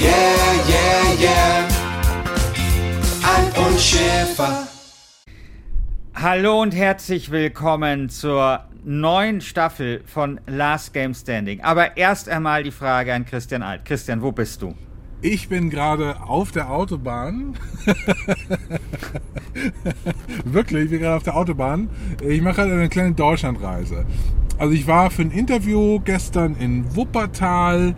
yeah, 0.00 0.54
yeah, 0.68 1.12
yeah. 1.18 1.68
Alf 3.22 3.66
und 3.66 3.80
Schäfer. 3.80 4.68
Hallo 6.14 6.62
und 6.62 6.74
herzlich 6.74 7.30
willkommen 7.30 8.08
zur 8.08 8.64
neuen 8.84 9.40
Staffel 9.40 10.02
von 10.06 10.40
Last 10.46 10.92
Game 10.92 11.14
Standing. 11.14 11.62
Aber 11.62 11.96
erst 11.96 12.28
einmal 12.28 12.62
die 12.62 12.70
Frage 12.70 13.14
an 13.14 13.24
Christian 13.24 13.62
Alt. 13.62 13.84
Christian, 13.84 14.22
wo 14.22 14.32
bist 14.32 14.62
du? 14.62 14.74
Ich 15.22 15.48
bin 15.48 15.70
gerade 15.70 16.20
auf 16.20 16.52
der 16.52 16.70
Autobahn. 16.70 17.56
Wirklich, 20.44 20.84
ich 20.84 20.90
bin 20.90 21.00
gerade 21.00 21.16
auf 21.16 21.22
der 21.22 21.36
Autobahn. 21.36 21.88
Ich 22.22 22.42
mache 22.42 22.56
gerade 22.56 22.72
eine 22.72 22.88
kleine 22.90 23.12
Deutschlandreise. 23.14 24.04
Also 24.58 24.72
ich 24.72 24.86
war 24.86 25.10
für 25.10 25.22
ein 25.22 25.30
Interview 25.30 26.00
gestern 26.00 26.56
in 26.56 26.96
Wuppertal, 26.96 27.94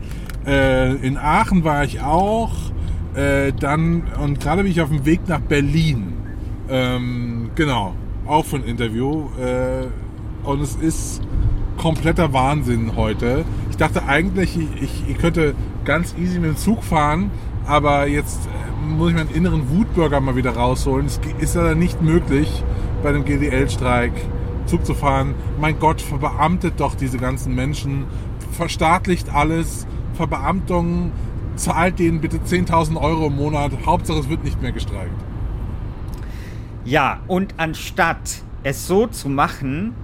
äh, 0.46 0.94
in 0.94 1.16
Aachen 1.16 1.64
war 1.64 1.84
ich 1.84 2.00
auch, 2.00 2.52
äh, 3.14 3.52
dann 3.52 4.04
und 4.22 4.40
gerade 4.40 4.62
bin 4.62 4.72
ich 4.72 4.80
auf 4.80 4.88
dem 4.88 5.04
Weg 5.04 5.28
nach 5.28 5.40
Berlin. 5.40 6.12
Ähm, 6.68 7.50
genau, 7.54 7.94
auch 8.26 8.44
für 8.44 8.56
ein 8.56 8.64
Interview. 8.64 9.28
Äh, 9.40 9.86
und 10.46 10.60
es 10.60 10.76
ist 10.76 11.22
kompletter 11.76 12.32
Wahnsinn 12.32 12.96
heute. 12.96 13.44
Ich 13.70 13.76
dachte 13.76 14.04
eigentlich, 14.04 14.58
ich, 14.80 15.04
ich, 15.08 15.18
könnte 15.18 15.54
ganz 15.84 16.14
easy 16.18 16.38
mit 16.38 16.50
dem 16.50 16.56
Zug 16.56 16.82
fahren, 16.82 17.30
aber 17.66 18.06
jetzt 18.06 18.46
äh, 18.46 18.86
muss 18.86 19.10
ich 19.10 19.16
meinen 19.16 19.30
inneren 19.30 19.70
Wutbürger 19.70 20.20
mal 20.20 20.36
wieder 20.36 20.52
rausholen. 20.56 21.06
Es 21.06 21.20
ist 21.38 21.54
leider 21.54 21.74
nicht 21.74 22.02
möglich, 22.02 22.64
bei 23.02 23.12
dem 23.12 23.24
GDL-Streik 23.24 24.12
Zug 24.66 24.84
zu 24.84 24.94
fahren. 24.94 25.34
Mein 25.60 25.78
Gott, 25.78 26.00
verbeamtet 26.00 26.74
doch 26.78 26.94
diese 26.94 27.18
ganzen 27.18 27.54
Menschen, 27.54 28.04
verstaatlicht 28.52 29.34
alles, 29.34 29.86
Verbeamtung, 30.18 31.12
zahlt 31.56 31.98
denen 31.98 32.20
bitte 32.20 32.36
10.000 32.38 33.00
Euro 33.00 33.28
im 33.28 33.36
Monat. 33.36 33.72
Hauptsache, 33.86 34.18
es 34.18 34.28
wird 34.28 34.44
nicht 34.44 34.60
mehr 34.60 34.72
gestreikt. 34.72 35.14
Ja, 36.84 37.20
und 37.26 37.54
anstatt 37.56 38.42
es 38.62 38.86
so 38.86 39.06
zu 39.06 39.28
machen, 39.28 39.94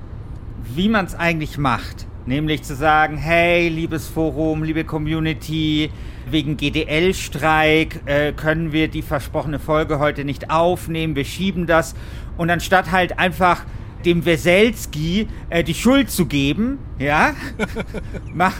wie 0.75 0.89
man 0.89 1.05
es 1.05 1.15
eigentlich 1.15 1.59
macht, 1.59 2.07
Nämlich 2.27 2.63
zu 2.63 2.75
sagen, 2.75 3.19
hey, 3.19 3.69
liebes 3.69 4.09
Forum, 4.09 4.63
liebe 4.63 4.85
Community, 4.85 5.91
wegen 6.31 6.57
GDL-Streik 6.57 8.01
äh, 8.07 8.33
können 8.33 8.73
wir 8.73 8.89
die 8.89 9.03
versprochene 9.03 9.59
Folge 9.59 9.99
heute 9.99 10.25
nicht 10.25 10.49
aufnehmen, 10.51 11.17
wir 11.17 11.27
schieben 11.27 11.67
das. 11.67 11.95
Und 12.39 12.49
anstatt 12.49 12.93
halt 12.93 13.19
einfach 13.19 13.67
dem 14.07 14.25
Weselski 14.25 15.29
äh, 15.51 15.63
die 15.63 15.75
Schuld 15.75 16.11
zu 16.11 16.25
geben, 16.25 16.79
ja, 16.99 17.35
mach, 18.35 18.55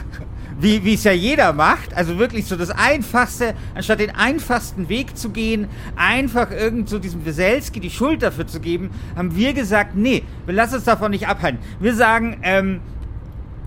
wie 0.59 0.93
es 0.93 1.03
ja 1.03 1.11
jeder 1.11 1.53
macht, 1.53 1.93
also 1.93 2.17
wirklich 2.17 2.45
so 2.45 2.55
das 2.55 2.69
Einfachste, 2.69 3.55
anstatt 3.73 3.99
den 3.99 4.15
einfachsten 4.15 4.87
Weg 4.89 5.17
zu 5.17 5.29
gehen, 5.29 5.67
einfach 5.95 6.51
irgend 6.51 6.89
so 6.89 6.99
diesem 6.99 7.25
Weselski 7.25 7.79
die 7.79 7.89
Schuld 7.89 8.23
dafür 8.23 8.47
zu 8.47 8.59
geben, 8.59 8.89
haben 9.15 9.35
wir 9.35 9.53
gesagt, 9.53 9.95
nee, 9.95 10.23
wir 10.45 10.53
lassen 10.53 10.75
uns 10.75 10.85
davon 10.85 11.11
nicht 11.11 11.27
abhalten. 11.27 11.59
Wir 11.79 11.93
sagen, 11.93 12.37
ähm, 12.43 12.81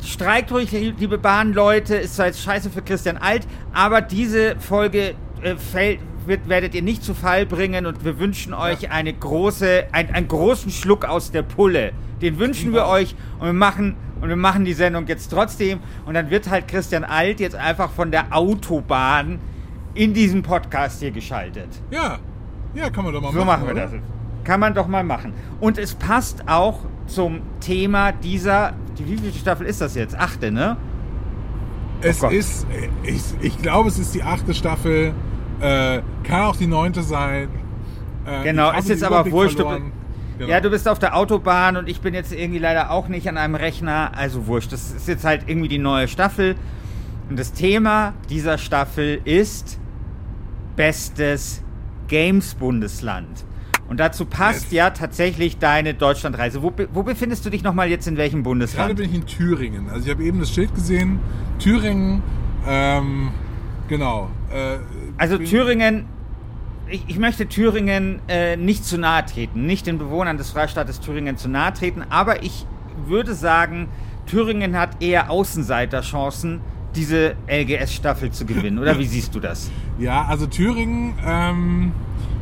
Streikt 0.04 0.53
ruhig, 0.53 0.71
liebe 0.71 1.19
Bahnleute, 1.19 1.97
ist 1.97 2.16
zwar 2.16 2.26
jetzt 2.26 2.41
scheiße 2.43 2.71
für 2.71 2.82
Christian 2.82 3.16
Alt, 3.16 3.47
aber 3.72 4.00
diese 4.00 4.55
Folge 4.60 5.15
äh, 5.43 5.56
fällt, 5.56 5.99
wird, 6.25 6.49
werdet 6.49 6.75
ihr 6.75 6.82
nicht 6.82 7.03
zu 7.03 7.15
Fall 7.15 7.47
bringen 7.47 7.84
und 7.84 8.05
wir 8.05 8.19
wünschen 8.19 8.55
euch 8.55 8.91
eine 8.91 9.12
große, 9.12 9.87
ein, 9.93 10.15
einen 10.15 10.28
großen 10.28 10.70
Schluck 10.70 11.05
aus 11.05 11.32
der 11.32 11.43
Pulle. 11.43 11.93
Den 12.22 12.38
wünschen 12.38 12.72
wir 12.72 12.87
euch 12.87 13.16
und 13.41 13.47
wir 13.47 13.53
machen 13.53 13.97
und 14.21 14.29
wir 14.29 14.37
machen 14.37 14.65
die 14.65 14.73
Sendung 14.73 15.06
jetzt 15.06 15.29
trotzdem 15.29 15.81
und 16.06 16.15
dann 16.15 16.31
wird 16.31 16.51
halt 16.51 16.69
Christian 16.69 17.05
Alt 17.05 17.41
jetzt 17.41 17.56
einfach 17.56 17.91
von 17.91 18.11
der 18.11 18.37
Autobahn 18.37 19.39
in 19.95 20.15
diesen 20.15 20.43
Podcast 20.43 21.01
hier 21.01 21.11
geschaltet. 21.11 21.69
Ja, 21.91 22.19
ja, 22.75 22.91
kann 22.91 23.05
man 23.05 23.15
doch 23.15 23.23
mal 23.23 23.33
so 23.33 23.39
machen. 23.39 23.41
So 23.41 23.45
machen 23.45 23.67
wir 23.67 23.73
oder? 23.73 23.83
das. 23.83 24.01
Kann 24.45 24.61
man 24.61 24.75
doch 24.75 24.87
mal 24.87 25.05
machen. 25.05 25.33
Und 25.61 25.79
es 25.79 25.95
passt 25.95 26.49
auch 26.49 26.81
zum 27.06 27.41
Thema 27.61 28.12
dieser 28.12 28.75
die 28.99 29.06
wievielte 29.06 29.39
Staffel 29.39 29.67
ist 29.67 29.81
das 29.81 29.95
jetzt? 29.95 30.19
Achte, 30.19 30.50
ne? 30.50 30.77
Es 32.00 32.23
oh 32.23 32.29
ist, 32.29 32.67
ich, 33.03 33.23
ich 33.41 33.59
glaube, 33.62 33.89
es 33.89 33.99
ist 33.99 34.15
die 34.15 34.23
achte 34.23 34.55
Staffel. 34.55 35.15
Äh, 35.61 36.03
kann 36.25 36.43
auch 36.43 36.56
die 36.56 36.67
neunte 36.67 37.03
sein. 37.03 37.49
Äh, 38.25 38.45
genau, 38.45 38.73
ist 38.77 38.89
jetzt 38.89 39.05
aber 39.05 39.31
wurscht. 39.31 39.61
Genau. 40.38 40.50
Ja, 40.50 40.60
du 40.60 40.71
bist 40.71 40.87
auf 40.88 41.00
der 41.00 41.16
Autobahn 41.16 41.76
und 41.76 41.88
ich 41.88 42.00
bin 42.00 42.15
jetzt 42.15 42.32
irgendwie 42.32 42.60
leider 42.60 42.91
auch 42.91 43.09
nicht 43.09 43.28
an 43.28 43.37
einem 43.37 43.56
Rechner. 43.56 44.12
Also 44.16 44.47
wurscht. 44.47 44.72
Das 44.72 44.93
ist 44.93 45.09
jetzt 45.09 45.25
halt 45.25 45.49
irgendwie 45.49 45.69
die 45.69 45.78
neue 45.78 46.06
Staffel. 46.06 46.54
Und 47.28 47.38
das 47.38 47.53
Thema 47.53 48.15
dieser 48.31 48.56
Staffel 48.56 49.21
ist 49.25 49.78
bestes 50.76 51.62
Games-Bundesland. 52.06 53.44
Und 53.88 54.00
dazu 54.00 54.26
passt 54.26 54.65
yes. 54.65 54.72
ja 54.72 54.91
tatsächlich 54.91 55.59
deine 55.59 55.94
Deutschlandreise. 55.94 56.62
Wo, 56.62 56.72
wo 56.93 57.03
befindest 57.03 57.44
du 57.44 57.50
dich 57.50 57.62
nochmal 57.62 57.88
jetzt 57.88 58.06
in 58.06 58.16
welchem 58.16 58.43
Bundesland? 58.43 58.88
Gerade 58.88 59.03
bin 59.03 59.10
ich 59.10 59.16
in 59.16 59.26
Thüringen. 59.26 59.88
Also 59.91 60.06
ich 60.06 60.10
habe 60.10 60.22
eben 60.22 60.41
das 60.41 60.53
Schild 60.53 60.75
gesehen. 60.75 61.19
Thüringen, 61.59 62.22
ähm, 62.66 63.31
genau. 63.88 64.31
Äh, 64.53 64.78
also 65.16 65.38
Thüringen, 65.38 66.06
ich, 66.91 67.04
ich, 67.09 67.19
möchte 67.19 67.47
Thüringen 67.47 68.21
äh, 68.28 68.56
nicht 68.56 68.84
zu 68.84 68.99
nahe 68.99 69.25
treten, 69.25 69.66
nicht 69.66 69.87
den 69.87 69.99
Bewohnern 69.99 70.38
des 70.38 70.50
Freistaates 70.50 71.00
Thüringen 71.00 71.37
zu 71.37 71.49
nahe 71.49 71.72
treten, 71.72 72.03
aber 72.09 72.43
ich 72.43 72.66
würde 73.06 73.34
sagen, 73.34 73.88
Thüringen 74.26 74.76
hat 74.76 75.03
eher 75.03 75.31
Außenseiterchancen, 75.31 76.60
diese 76.94 77.34
LGS-Staffel 77.49 78.31
zu 78.31 78.44
gewinnen. 78.44 78.78
Oder 78.78 78.99
wie 78.99 79.06
siehst 79.06 79.34
du 79.34 79.41
das? 79.41 79.71
Ja, 79.99 80.25
also 80.25 80.47
Thüringen, 80.47 81.15
ähm, 81.25 81.93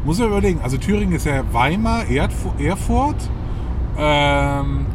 muss 0.04 0.18
man 0.18 0.28
überlegen. 0.28 0.60
Also 0.62 0.76
Thüringen 0.78 1.14
ist 1.14 1.26
ja 1.26 1.42
Weimar, 1.52 2.04
Erfurt. 2.08 3.30
Ähm, 3.98 4.86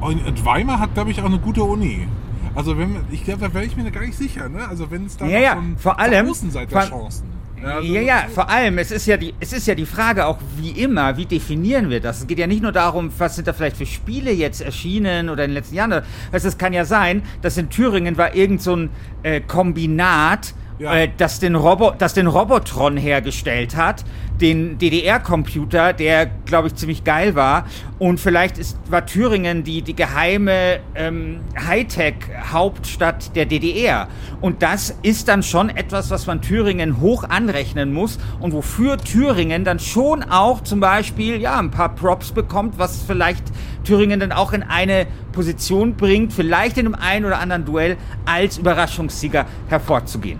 und 0.00 0.44
Weimar 0.44 0.78
hat, 0.78 0.94
glaube 0.94 1.10
ich, 1.10 1.20
auch 1.20 1.26
eine 1.26 1.38
gute 1.38 1.62
Uni. 1.62 2.08
Also 2.54 2.76
wenn 2.76 2.96
ich 3.10 3.24
glaube, 3.24 3.40
da 3.40 3.54
wäre 3.54 3.64
ich 3.64 3.76
mir 3.76 3.88
gar 3.90 4.00
nicht 4.00 4.18
sicher. 4.18 4.48
Ne? 4.48 4.66
Also 4.66 4.90
wenn 4.90 5.06
es 5.06 5.16
da 5.16 5.26
ja, 5.26 5.38
ja, 5.38 5.62
vor 5.76 6.00
allem 6.00 6.28
Außenseiterchancen. 6.28 7.39
Ja, 7.62 7.76
also 7.76 7.92
ja, 7.92 8.00
ja, 8.00 8.24
vor 8.32 8.48
allem, 8.48 8.78
es 8.78 8.90
ist 8.90 9.06
ja, 9.06 9.16
die, 9.16 9.34
es 9.38 9.52
ist 9.52 9.66
ja 9.66 9.74
die 9.74 9.84
Frage 9.86 10.26
auch, 10.26 10.38
wie 10.56 10.70
immer, 10.70 11.16
wie 11.16 11.26
definieren 11.26 11.90
wir 11.90 12.00
das? 12.00 12.20
Es 12.20 12.26
geht 12.26 12.38
ja 12.38 12.46
nicht 12.46 12.62
nur 12.62 12.72
darum, 12.72 13.10
was 13.18 13.36
sind 13.36 13.48
da 13.48 13.52
vielleicht 13.52 13.76
für 13.76 13.86
Spiele 13.86 14.32
jetzt 14.32 14.62
erschienen 14.62 15.28
oder 15.28 15.44
in 15.44 15.50
den 15.50 15.54
letzten 15.54 15.74
Jahren. 15.74 16.02
Weißt, 16.32 16.46
es 16.46 16.56
kann 16.56 16.72
ja 16.72 16.84
sein, 16.84 17.22
dass 17.42 17.58
in 17.58 17.68
Thüringen 17.68 18.16
war 18.16 18.34
irgend 18.34 18.62
so 18.62 18.76
ein 18.76 18.90
äh, 19.22 19.40
Kombinat 19.40 20.54
ja. 20.80 20.94
äh, 20.94 21.10
das, 21.16 21.38
den 21.38 21.54
Robo 21.54 21.92
das 21.96 22.14
den 22.14 22.26
Robotron 22.26 22.96
hergestellt 22.96 23.76
hat, 23.76 24.04
den 24.40 24.78
DDR-Computer, 24.78 25.92
der, 25.92 26.26
glaube 26.26 26.68
ich, 26.68 26.74
ziemlich 26.74 27.04
geil 27.04 27.34
war. 27.34 27.66
Und 27.98 28.18
vielleicht 28.18 28.56
ist, 28.56 28.78
war 28.90 29.04
Thüringen 29.04 29.62
die, 29.62 29.82
die 29.82 29.94
geheime 29.94 30.80
ähm, 30.94 31.40
Hightech-Hauptstadt 31.66 33.36
der 33.36 33.44
DDR. 33.44 34.08
Und 34.40 34.62
das 34.62 34.96
ist 35.02 35.28
dann 35.28 35.42
schon 35.42 35.68
etwas, 35.68 36.10
was 36.10 36.26
man 36.26 36.40
Thüringen 36.40 37.00
hoch 37.00 37.24
anrechnen 37.24 37.92
muss 37.92 38.18
und 38.40 38.52
wofür 38.54 38.96
Thüringen 38.96 39.64
dann 39.64 39.78
schon 39.78 40.22
auch 40.22 40.62
zum 40.62 40.80
Beispiel 40.80 41.38
ja, 41.40 41.58
ein 41.58 41.70
paar 41.70 41.94
Props 41.94 42.32
bekommt, 42.32 42.78
was 42.78 43.02
vielleicht 43.02 43.44
Thüringen 43.84 44.20
dann 44.20 44.32
auch 44.32 44.54
in 44.54 44.62
eine 44.62 45.06
Position 45.32 45.94
bringt, 45.94 46.32
vielleicht 46.32 46.78
in 46.78 46.86
einem 46.86 46.94
einen 46.94 47.24
oder 47.26 47.38
anderen 47.38 47.66
Duell 47.66 47.98
als 48.24 48.56
Überraschungssieger 48.56 49.44
hervorzugehen. 49.68 50.38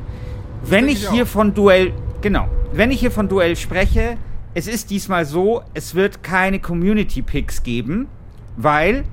Wenn 0.62 0.88
ich, 0.88 1.04
ich 1.04 1.10
hier 1.10 1.26
von 1.26 1.54
Duell, 1.54 1.92
genau, 2.20 2.48
wenn 2.72 2.90
ich 2.90 3.00
hier 3.00 3.10
von 3.10 3.28
Duell 3.28 3.56
spreche, 3.56 4.16
es 4.54 4.66
ist 4.66 4.90
diesmal 4.90 5.24
so, 5.24 5.62
es 5.74 5.94
wird 5.94 6.22
keine 6.22 6.58
Community 6.58 7.22
Picks 7.22 7.62
geben, 7.62 8.08
weil 8.56 9.04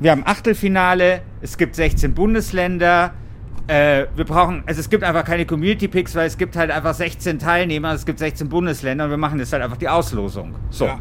wir 0.00 0.10
haben 0.10 0.22
Achtelfinale, 0.26 1.22
es 1.40 1.56
gibt 1.56 1.74
16 1.74 2.14
Bundesländer, 2.14 3.14
äh, 3.66 4.06
wir 4.14 4.24
brauchen, 4.24 4.62
also 4.66 4.80
es 4.80 4.88
gibt 4.88 5.04
einfach 5.04 5.24
keine 5.24 5.46
Community 5.46 5.88
Picks, 5.88 6.14
weil 6.14 6.26
es 6.26 6.38
gibt 6.38 6.56
halt 6.56 6.70
einfach 6.70 6.94
16 6.94 7.38
Teilnehmer, 7.38 7.92
es 7.92 8.06
gibt 8.06 8.18
16 8.18 8.48
Bundesländer 8.48 9.04
und 9.04 9.10
wir 9.10 9.16
machen 9.16 9.38
jetzt 9.38 9.52
halt 9.52 9.62
einfach 9.62 9.76
die 9.76 9.88
Auslosung. 9.88 10.54
So. 10.70 10.86
Ja. 10.86 10.98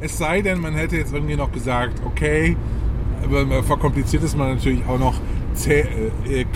Es 0.00 0.18
sei 0.18 0.42
denn, 0.42 0.60
man 0.60 0.74
hätte 0.74 0.96
jetzt 0.96 1.12
irgendwie 1.12 1.36
noch 1.36 1.52
gesagt, 1.52 2.02
okay, 2.04 2.56
verkompliziert 3.66 4.24
ist 4.24 4.36
man 4.36 4.54
natürlich 4.54 4.84
auch 4.88 4.98
noch, 4.98 5.20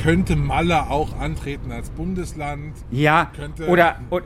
könnte 0.02 0.36
Malle 0.36 0.90
auch 0.90 1.18
antreten 1.18 1.72
als 1.72 1.90
Bundesland? 1.90 2.74
Ja, 2.90 3.30
Könnte- 3.36 3.66
oder, 3.68 3.96
oder, 4.10 4.24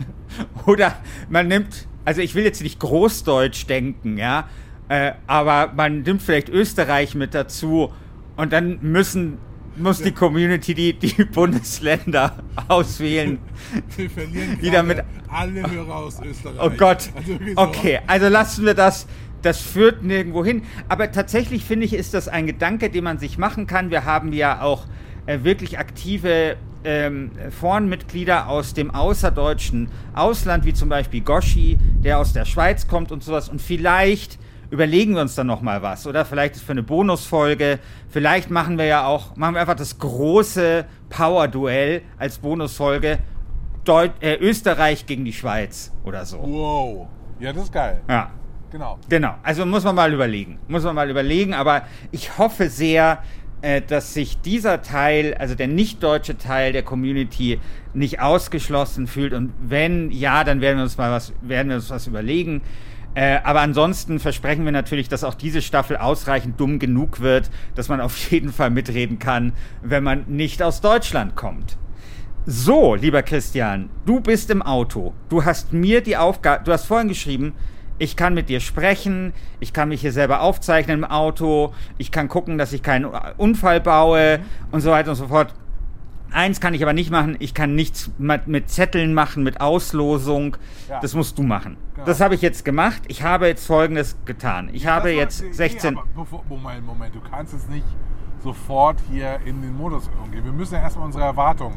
oder 0.66 0.96
man 1.28 1.48
nimmt, 1.48 1.86
also 2.04 2.20
ich 2.20 2.34
will 2.34 2.44
jetzt 2.44 2.62
nicht 2.62 2.78
Großdeutsch 2.80 3.66
denken, 3.66 4.18
ja, 4.18 4.48
äh, 4.88 5.12
aber 5.26 5.72
man 5.74 6.02
nimmt 6.02 6.22
vielleicht 6.22 6.48
Österreich 6.48 7.14
mit 7.14 7.34
dazu 7.34 7.92
und 8.36 8.52
dann 8.52 8.78
müssen, 8.82 9.38
muss 9.76 10.02
die 10.02 10.12
Community 10.12 10.74
die, 10.74 10.92
die 10.94 11.24
Bundesländer 11.32 12.42
auswählen. 12.68 13.38
Wir 13.96 14.10
verlieren 14.10 14.58
Die 14.60 14.70
damit- 14.70 15.04
alle 15.28 15.70
Hörer 15.70 15.94
aus 15.96 16.20
Österreich. 16.22 16.58
Oh 16.60 16.70
Gott. 16.76 17.08
Also. 17.14 17.38
Okay, 17.56 18.00
also 18.06 18.28
lassen 18.28 18.66
wir 18.66 18.74
das. 18.74 19.06
Das 19.42 19.60
führt 19.60 20.02
nirgendwo 20.02 20.44
hin. 20.44 20.62
Aber 20.88 21.10
tatsächlich 21.12 21.64
finde 21.64 21.86
ich, 21.86 21.94
ist 21.94 22.14
das 22.14 22.28
ein 22.28 22.46
Gedanke, 22.46 22.90
den 22.90 23.04
man 23.04 23.18
sich 23.18 23.38
machen 23.38 23.66
kann. 23.66 23.90
Wir 23.90 24.04
haben 24.04 24.32
ja 24.32 24.62
auch 24.62 24.86
äh, 25.26 25.40
wirklich 25.42 25.78
aktive 25.78 26.56
ähm, 26.84 27.30
Forenmitglieder 27.50 28.48
aus 28.48 28.74
dem 28.74 28.90
außerdeutschen 28.90 29.88
Ausland, 30.14 30.64
wie 30.64 30.72
zum 30.72 30.88
Beispiel 30.88 31.20
Goshi, 31.20 31.78
der 32.04 32.18
aus 32.18 32.32
der 32.32 32.44
Schweiz 32.44 32.86
kommt 32.86 33.12
und 33.12 33.22
sowas. 33.22 33.48
Und 33.48 33.60
vielleicht 33.60 34.38
überlegen 34.70 35.14
wir 35.14 35.20
uns 35.20 35.34
dann 35.34 35.46
noch 35.46 35.60
mal 35.60 35.82
was. 35.82 36.06
Oder 36.06 36.24
vielleicht 36.24 36.56
ist 36.56 36.62
für 36.62 36.72
eine 36.72 36.82
Bonusfolge. 36.82 37.78
Vielleicht 38.08 38.50
machen 38.50 38.78
wir 38.78 38.86
ja 38.86 39.06
auch, 39.06 39.36
machen 39.36 39.54
wir 39.54 39.60
einfach 39.60 39.76
das 39.76 39.98
große 39.98 40.86
Power-Duell 41.10 42.02
als 42.18 42.38
Bonusfolge. 42.38 43.18
Deut 43.84 44.12
äh, 44.20 44.36
Österreich 44.36 45.06
gegen 45.06 45.24
die 45.24 45.32
Schweiz 45.32 45.92
oder 46.04 46.24
so. 46.24 46.38
Wow. 46.40 47.08
Ja, 47.40 47.52
das 47.52 47.64
ist 47.64 47.72
geil. 47.72 48.00
Ja, 48.08 48.30
Genau. 48.72 48.98
genau. 49.08 49.34
Also 49.42 49.66
muss 49.66 49.84
man 49.84 49.94
mal 49.94 50.12
überlegen. 50.12 50.58
Muss 50.66 50.82
man 50.82 50.94
mal 50.94 51.10
überlegen. 51.10 51.52
Aber 51.52 51.82
ich 52.10 52.38
hoffe 52.38 52.70
sehr, 52.70 53.22
äh, 53.60 53.82
dass 53.82 54.14
sich 54.14 54.40
dieser 54.40 54.80
Teil, 54.80 55.34
also 55.34 55.54
der 55.54 55.68
nicht 55.68 56.02
deutsche 56.02 56.38
Teil 56.38 56.72
der 56.72 56.82
Community, 56.82 57.60
nicht 57.92 58.20
ausgeschlossen 58.20 59.06
fühlt. 59.06 59.34
Und 59.34 59.52
wenn 59.60 60.10
ja, 60.10 60.42
dann 60.42 60.62
werden 60.62 60.78
wir 60.78 60.84
uns 60.84 60.96
mal 60.96 61.12
was, 61.12 61.34
werden 61.42 61.68
wir 61.68 61.76
uns 61.76 61.90
was 61.90 62.06
überlegen. 62.06 62.62
Äh, 63.14 63.40
aber 63.44 63.60
ansonsten 63.60 64.18
versprechen 64.18 64.64
wir 64.64 64.72
natürlich, 64.72 65.10
dass 65.10 65.22
auch 65.22 65.34
diese 65.34 65.60
Staffel 65.60 65.98
ausreichend 65.98 66.58
dumm 66.58 66.78
genug 66.78 67.20
wird, 67.20 67.50
dass 67.74 67.90
man 67.90 68.00
auf 68.00 68.16
jeden 68.30 68.52
Fall 68.52 68.70
mitreden 68.70 69.18
kann, 69.18 69.52
wenn 69.82 70.02
man 70.02 70.24
nicht 70.28 70.62
aus 70.62 70.80
Deutschland 70.80 71.36
kommt. 71.36 71.76
So, 72.46 72.94
lieber 72.94 73.22
Christian, 73.22 73.90
du 74.06 74.20
bist 74.20 74.50
im 74.50 74.62
Auto. 74.62 75.12
Du 75.28 75.44
hast 75.44 75.72
mir 75.72 76.00
die 76.00 76.16
Aufgabe, 76.16 76.64
du 76.64 76.72
hast 76.72 76.86
vorhin 76.86 77.06
geschrieben, 77.06 77.52
ich 77.98 78.16
kann 78.16 78.34
mit 78.34 78.48
dir 78.48 78.60
sprechen, 78.60 79.32
ich 79.60 79.72
kann 79.72 79.88
mich 79.88 80.00
hier 80.00 80.12
selber 80.12 80.40
aufzeichnen 80.40 80.98
im 81.00 81.04
Auto, 81.04 81.72
ich 81.98 82.10
kann 82.10 82.28
gucken, 82.28 82.58
dass 82.58 82.72
ich 82.72 82.82
keinen 82.82 83.06
Unfall 83.36 83.80
baue 83.80 84.40
und 84.70 84.80
so 84.80 84.90
weiter 84.90 85.10
und 85.10 85.16
so 85.16 85.28
fort. 85.28 85.54
Eins 86.32 86.60
kann 86.60 86.72
ich 86.72 86.82
aber 86.82 86.94
nicht 86.94 87.10
machen, 87.10 87.36
ich 87.40 87.52
kann 87.52 87.74
nichts 87.74 88.10
mit, 88.16 88.70
Zetteln 88.70 89.12
machen, 89.12 89.42
mit 89.42 89.60
Auslosung. 89.60 90.56
Ja. 90.88 90.98
Das 91.00 91.14
musst 91.14 91.36
du 91.38 91.42
machen. 91.42 91.76
Genau. 91.94 92.06
Das 92.06 92.20
habe 92.20 92.34
ich 92.34 92.40
jetzt 92.40 92.64
gemacht. 92.64 93.02
Ich 93.08 93.22
habe 93.22 93.46
jetzt 93.48 93.66
Folgendes 93.66 94.16
getan. 94.24 94.70
Ich 94.72 94.86
habe 94.86 95.08
Das 95.10 95.16
war- 95.16 95.22
jetzt 95.22 95.42
nee, 95.42 95.52
16. 95.52 95.98
aber 95.98 96.06
bevor, 96.16 96.42
Moment, 96.48 96.86
Moment, 96.86 97.14
du 97.14 97.20
kannst 97.20 97.52
jetzt 97.52 97.68
nicht 97.68 97.84
sofort 98.42 98.96
hier 99.10 99.38
in 99.44 99.60
den 99.60 99.76
Modus 99.76 100.08
gehen. 100.30 100.42
Wir 100.42 100.52
müssen 100.52 100.74
ja 100.74 100.80
erstmal 100.80 101.04
unsere 101.04 101.24
Erwartungen 101.24 101.76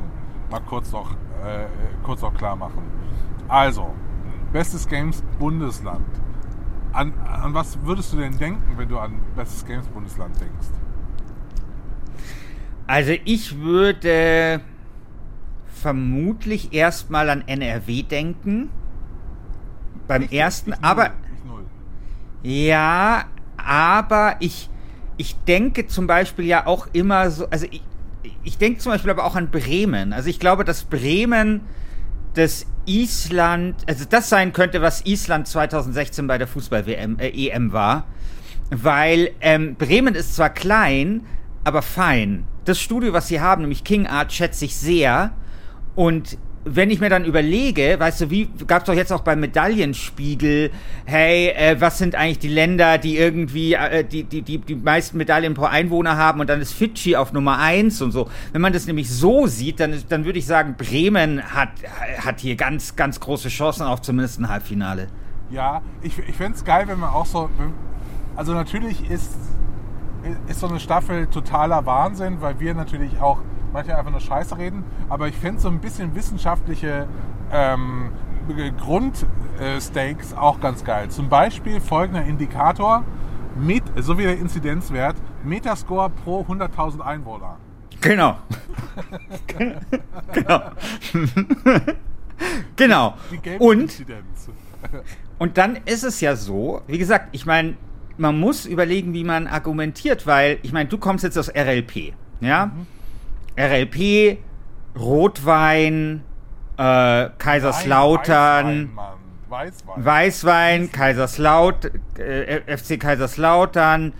mal 0.50 0.62
kurz 0.62 0.90
noch, 0.92 1.12
äh, 1.12 1.66
kurz 2.04 2.22
noch 2.22 2.34
klar 2.34 2.56
machen. 2.56 2.82
Also, 3.50 3.94
Bestes 4.56 4.88
Games 4.88 5.22
Bundesland. 5.38 6.06
An, 6.94 7.12
an 7.26 7.54
was 7.54 7.78
würdest 7.84 8.14
du 8.14 8.18
denn 8.18 8.38
denken, 8.38 8.78
wenn 8.78 8.88
du 8.88 8.98
an 8.98 9.20
Bestes 9.36 9.66
Games 9.66 9.86
Bundesland 9.88 10.40
denkst? 10.40 10.68
Also 12.88 13.12
ich 13.26 13.60
würde 13.60 14.62
vermutlich 15.66 16.72
erstmal 16.72 17.30
an 17.30 17.44
NRW 17.46 18.04
denken. 18.04 18.70
Beim 20.08 20.22
Ich- 20.22 20.32
ersten, 20.32 20.72
ich 20.72 20.80
null, 20.80 20.90
aber 20.90 21.10
ja, 22.42 23.26
aber 23.58 24.38
ich, 24.40 24.70
ich 25.18 25.36
denke 25.44 25.88
zum 25.88 26.08
Beispiel 26.08 26.46
ja 26.46 26.66
auch 26.66 26.88
immer 26.94 27.30
so, 27.30 27.50
also 27.50 27.66
ich, 27.70 27.84
ich 28.46 28.58
denke 28.58 28.80
zum 28.80 28.94
Beispiel 28.94 29.12
aber 29.12 29.26
auch 29.26 29.36
an 29.36 29.52
Bremen. 29.52 30.14
Also 30.14 30.30
ich 30.30 30.40
glaube, 30.40 30.64
dass 30.64 30.86
Bremen 30.86 31.60
das 32.36 32.66
Island, 32.86 33.76
also 33.88 34.06
das 34.08 34.30
sein 34.30 34.54
könnte, 34.54 34.82
was 34.82 35.06
Island 35.06 35.48
2016 35.48 36.28
bei 36.28 36.38
der 36.38 36.48
Fußball-WM, 36.48 37.18
äh, 37.20 37.30
EM 37.30 37.74
war. 37.74 38.06
Weil 38.70 39.32
ähm, 39.42 39.76
Bremen 39.76 40.16
ist 40.16 40.36
zwar 40.36 40.50
klein, 40.50 41.26
aber 41.64 41.82
fein. 41.82 42.46
Das 42.66 42.80
Studio, 42.80 43.14
was 43.14 43.28
sie 43.28 43.40
haben, 43.40 43.62
nämlich 43.62 43.84
King 43.84 44.08
Art, 44.08 44.34
schätze 44.34 44.66
ich 44.66 44.76
sehr. 44.76 45.32
Und 45.96 46.38
wenn 46.66 46.90
ich 46.90 47.00
mir 47.00 47.10
dann 47.10 47.26
überlege, 47.26 47.96
weißt 48.00 48.22
du, 48.22 48.30
wie 48.32 48.50
gab 48.66 48.82
es 48.82 48.88
doch 48.88 48.94
jetzt 48.94 49.14
auch 49.14 49.22
beim 49.22 49.40
Medaillenspiegel, 49.40 50.72
hey, 51.06 51.50
äh, 51.50 51.80
was 51.80 52.00
sind 52.00 52.16
eigentlich 52.16 52.40
die 52.40 52.48
Länder, 52.48 52.98
die 52.98 53.18
irgendwie 53.18 53.76
äh, 53.76 54.04
die, 54.04 54.24
die, 54.24 54.42
die, 54.42 54.58
die 54.58 54.76
meisten 54.76 55.18
Medaillen 55.18 55.54
pro 55.54 55.66
Einwohner 55.66 56.18
haben 56.18 56.40
und 56.40 56.50
dann 56.50 56.62
ist 56.62 56.74
Fidschi 56.74 57.16
auf 57.16 57.34
Nummer 57.34 57.60
eins 57.60 58.02
und 58.02 58.12
so. 58.12 58.30
Wenn 58.52 58.62
man 58.62 58.74
das 58.74 58.88
nämlich 58.88 59.10
so 59.10 59.46
sieht, 59.46 59.80
dann, 59.80 59.96
dann 60.10 60.26
würde 60.26 60.40
ich 60.40 60.48
sagen, 60.48 60.76
Bremen 60.76 61.44
hat, 61.44 61.70
hat 62.18 62.40
hier 62.40 62.56
ganz, 62.56 62.96
ganz 62.96 63.20
große 63.20 63.50
Chancen 63.50 63.84
auf 63.84 64.02
zumindest 64.02 64.40
ein 64.40 64.50
Halbfinale. 64.50 65.08
Ja, 65.52 65.84
ich, 66.02 66.18
ich 66.18 66.36
fände 66.36 66.58
es 66.58 66.66
geil, 66.66 66.88
wenn 66.88 67.00
man 67.00 67.12
auch 67.12 67.28
so. 67.28 67.50
Also, 68.36 68.54
natürlich 68.54 69.10
ist, 69.10 69.36
ist 70.48 70.60
so 70.60 70.68
eine 70.68 70.80
Staffel 70.80 71.28
totaler 71.28 71.86
Wahnsinn, 71.86 72.42
weil 72.42 72.60
wir 72.60 72.74
natürlich 72.74 73.20
auch 73.22 73.40
manchmal 73.76 73.98
einfach 73.98 74.12
nur 74.12 74.20
Scheiße 74.20 74.58
reden. 74.58 74.84
Aber 75.10 75.28
ich 75.28 75.36
fände 75.36 75.62
so 75.62 75.70
ein 75.70 75.80
bisschen 75.80 76.16
wissenschaftliche 76.16 77.08
ähm, 77.52 78.10
Grundstakes 78.80 80.34
auch 80.34 80.60
ganz 80.60 80.84
geil. 80.84 81.10
Zum 81.10 81.30
Beispiel 81.30 81.80
folgender 81.80 82.26
Indikator: 82.26 83.04
Met, 83.56 83.84
so 83.98 84.18
wie 84.18 84.24
der 84.24 84.38
Inzidenzwert, 84.38 85.16
Metascore 85.44 86.10
pro 86.10 86.42
100.000 86.42 87.02
Einwohner. 87.02 87.58
Genau. 88.02 88.38
genau. 90.34 90.62
genau. 92.76 93.14
Und. 93.60 94.06
Und 95.38 95.58
dann 95.58 95.78
ist 95.86 96.04
es 96.04 96.22
ja 96.22 96.36
so, 96.36 96.82
wie 96.88 96.98
gesagt, 96.98 97.30
ich 97.34 97.46
meine, 97.46 97.76
man 98.18 98.40
muss 98.40 98.66
überlegen, 98.66 99.14
wie 99.14 99.26
man 99.26 99.48
argumentiert, 99.48 100.26
weil, 100.26 100.60
ich 100.62 100.72
meine, 100.72 100.88
du 100.88 100.98
kommst 100.98 101.24
jetzt 101.26 101.38
aus 101.38 101.50
RLP, 101.50 102.14
ja? 102.40 102.72
RLP, 103.56 104.38
Rotwein, 104.98 106.24
äh, 106.78 107.30
Kaiserslautern, 107.38 108.90
Weißwein. 108.96 109.16
Weißwein. 109.48 110.06
Weißwein, 110.06 110.92
Kaiserslaut, 110.92 111.92
äh, 112.18 112.62
FC 112.78 113.00
Kaiserslautern, 113.00 114.14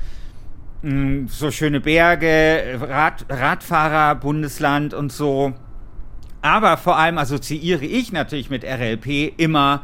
mh, 0.82 1.28
so 1.30 1.52
schöne 1.52 1.82
Berge, 1.82 2.80
Rad, 2.82 3.26
Radfahrer, 3.30 4.16
Bundesland 4.16 4.94
und 4.94 5.12
so. 5.12 5.54
Aber 6.42 6.78
vor 6.78 6.98
allem 6.98 7.18
assoziiere 7.18 7.86
ich 7.86 8.12
natürlich 8.12 8.50
mit 8.50 8.64
RLP 8.64 9.34
immer 9.38 9.84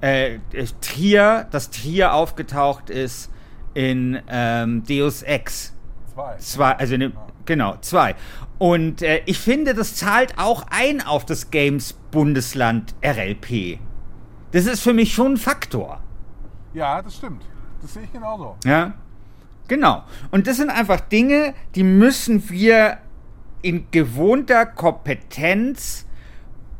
äh, 0.00 0.38
Trier, 0.80 1.48
dass 1.50 1.70
Trier 1.70 2.14
aufgetaucht 2.14 2.90
ist 2.90 3.30
in 3.74 4.20
ähm, 4.28 4.84
Deus 4.84 5.22
Ex. 5.22 5.74
Zwei. 6.14 6.36
Zwei, 6.38 6.72
also 6.72 6.94
in 6.94 7.00
dem, 7.00 7.12
genau, 7.46 7.76
zwei. 7.80 8.14
Und 8.58 9.02
äh, 9.02 9.22
ich 9.26 9.38
finde, 9.38 9.74
das 9.74 9.94
zahlt 9.94 10.38
auch 10.38 10.66
ein 10.70 11.00
auf 11.00 11.24
das 11.24 11.50
Games 11.50 11.92
Bundesland 12.10 12.94
RLP. 13.04 13.78
Das 14.52 14.66
ist 14.66 14.80
für 14.80 14.94
mich 14.94 15.14
schon 15.14 15.34
ein 15.34 15.36
Faktor. 15.36 16.00
Ja, 16.72 17.02
das 17.02 17.16
stimmt. 17.16 17.44
Das 17.82 17.94
sehe 17.94 18.04
ich 18.04 18.12
genauso. 18.12 18.56
Ja, 18.64 18.94
genau. 19.68 20.04
Und 20.30 20.46
das 20.46 20.56
sind 20.56 20.70
einfach 20.70 21.00
Dinge, 21.00 21.54
die 21.74 21.82
müssen 21.82 22.48
wir 22.50 22.98
in 23.62 23.86
gewohnter 23.90 24.66
Kompetenz 24.66 26.06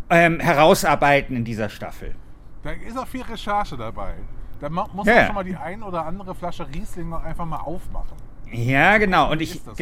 ähm, 0.09 0.41
herausarbeiten 0.41 1.37
in 1.37 1.45
dieser 1.45 1.69
Staffel. 1.69 2.15
Da 2.63 2.71
ist 2.71 2.99
auch 2.99 3.07
viel 3.07 3.23
Recherche 3.23 3.77
dabei. 3.77 4.15
Da 4.61 4.69
muss 4.69 4.89
man 4.95 5.07
ja. 5.07 5.27
schon 5.27 5.35
mal 5.35 5.45
die 5.45 5.57
ein 5.57 5.83
oder 5.83 6.07
andere 6.07 6.35
Flasche 6.35 6.67
Riesling 6.67 7.11
noch 7.11 7.23
einfach 7.23 7.45
mal 7.45 7.59
aufmachen. 7.59 8.17
Ja, 8.51 8.99
genau. 8.99 9.31
Und 9.31 9.43
ich. 9.43 9.61
so? 9.63 9.73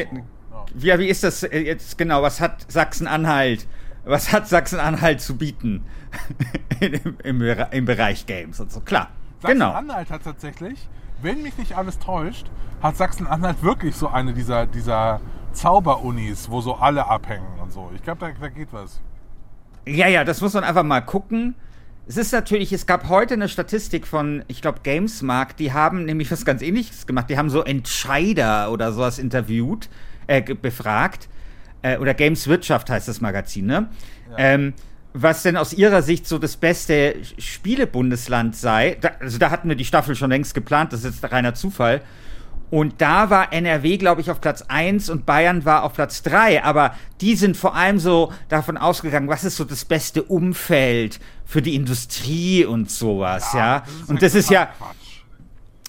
Ja. 0.78 0.98
Wie 0.98 1.08
ist 1.08 1.24
das 1.24 1.42
äh, 1.42 1.58
jetzt 1.60 1.98
genau? 1.98 2.22
Was 2.22 2.40
hat 2.40 2.70
Sachsen-Anhalt? 2.70 3.66
was 4.04 4.32
hat 4.32 4.48
Sachsen-Anhalt 4.48 5.20
zu 5.20 5.36
bieten 5.36 5.84
im, 6.80 7.16
im, 7.22 7.42
im, 7.70 7.84
Bereich 7.84 8.26
Games 8.26 8.60
und 8.60 8.70
so. 8.70 8.80
Klar, 8.80 9.08
genau. 9.42 9.72
Sachsen-Anhalt 9.72 10.10
hat 10.10 10.24
tatsächlich, 10.24 10.88
wenn 11.22 11.42
mich 11.42 11.56
nicht 11.58 11.76
alles 11.76 11.98
täuscht, 11.98 12.46
hat 12.82 12.96
Sachsen-Anhalt 12.96 13.62
wirklich 13.62 13.96
so 13.96 14.08
eine 14.08 14.32
dieser, 14.32 14.66
dieser 14.66 15.20
Zauberunis, 15.52 16.50
wo 16.50 16.60
so 16.60 16.74
alle 16.74 17.06
abhängen 17.06 17.58
und 17.62 17.72
so. 17.72 17.90
Ich 17.94 18.02
glaube, 18.02 18.20
da, 18.20 18.32
da 18.38 18.48
geht 18.48 18.68
was. 18.72 19.00
Ja, 19.86 20.08
ja, 20.08 20.24
das 20.24 20.40
muss 20.40 20.54
man 20.54 20.64
einfach 20.64 20.82
mal 20.82 21.00
gucken. 21.00 21.54
Es 22.06 22.18
ist 22.18 22.32
natürlich, 22.32 22.72
es 22.72 22.84
gab 22.84 23.08
heute 23.08 23.34
eine 23.34 23.48
Statistik 23.48 24.06
von, 24.06 24.44
ich 24.46 24.60
glaube, 24.60 24.80
Gamesmarkt, 24.82 25.58
die 25.58 25.72
haben 25.72 26.04
nämlich 26.04 26.30
was 26.30 26.44
ganz 26.44 26.60
ähnliches 26.60 27.06
gemacht. 27.06 27.30
Die 27.30 27.38
haben 27.38 27.48
so 27.48 27.62
Entscheider 27.62 28.70
oder 28.70 28.92
sowas 28.92 29.18
interviewt, 29.18 29.88
äh, 30.26 30.42
befragt. 30.42 31.28
Äh, 31.82 31.98
oder 31.98 32.14
Games 32.14 32.46
Wirtschaft 32.48 32.90
heißt 32.90 33.08
das 33.08 33.20
Magazin, 33.20 33.66
ne? 33.66 33.88
Ja. 34.30 34.38
Ähm, 34.38 34.74
was 35.14 35.42
denn 35.44 35.56
aus 35.56 35.72
ihrer 35.72 36.02
Sicht 36.02 36.26
so 36.26 36.38
das 36.38 36.56
beste 36.56 37.14
Spielebundesland 37.38 38.56
sei. 38.56 38.96
Da, 39.00 39.12
also 39.20 39.38
da 39.38 39.50
hatten 39.50 39.68
wir 39.68 39.76
die 39.76 39.84
Staffel 39.84 40.16
schon 40.16 40.30
längst 40.30 40.54
geplant, 40.54 40.92
das 40.92 41.04
ist 41.04 41.22
jetzt 41.22 41.32
reiner 41.32 41.54
Zufall. 41.54 42.02
Und 42.70 43.00
da 43.00 43.30
war 43.30 43.52
NRW, 43.52 43.98
glaube 43.98 44.20
ich, 44.20 44.30
auf 44.32 44.40
Platz 44.40 44.62
1 44.62 45.08
und 45.08 45.26
Bayern 45.26 45.64
war 45.64 45.84
auf 45.84 45.94
Platz 45.94 46.22
3. 46.22 46.64
Aber 46.64 46.96
die 47.20 47.36
sind 47.36 47.56
vor 47.56 47.76
allem 47.76 48.00
so 48.00 48.32
davon 48.48 48.76
ausgegangen, 48.76 49.28
was 49.28 49.44
ist 49.44 49.56
so 49.56 49.64
das 49.64 49.84
beste 49.84 50.24
Umfeld 50.24 51.20
für 51.44 51.62
die 51.62 51.76
Industrie 51.76 52.64
und 52.64 52.90
sowas, 52.90 53.52
ja. 53.52 53.58
ja? 53.58 53.80
Das 54.00 54.08
und 54.08 54.22
das 54.22 54.34
ist 54.34 54.50
ja. 54.50 54.66
Quatsch. 54.66 54.96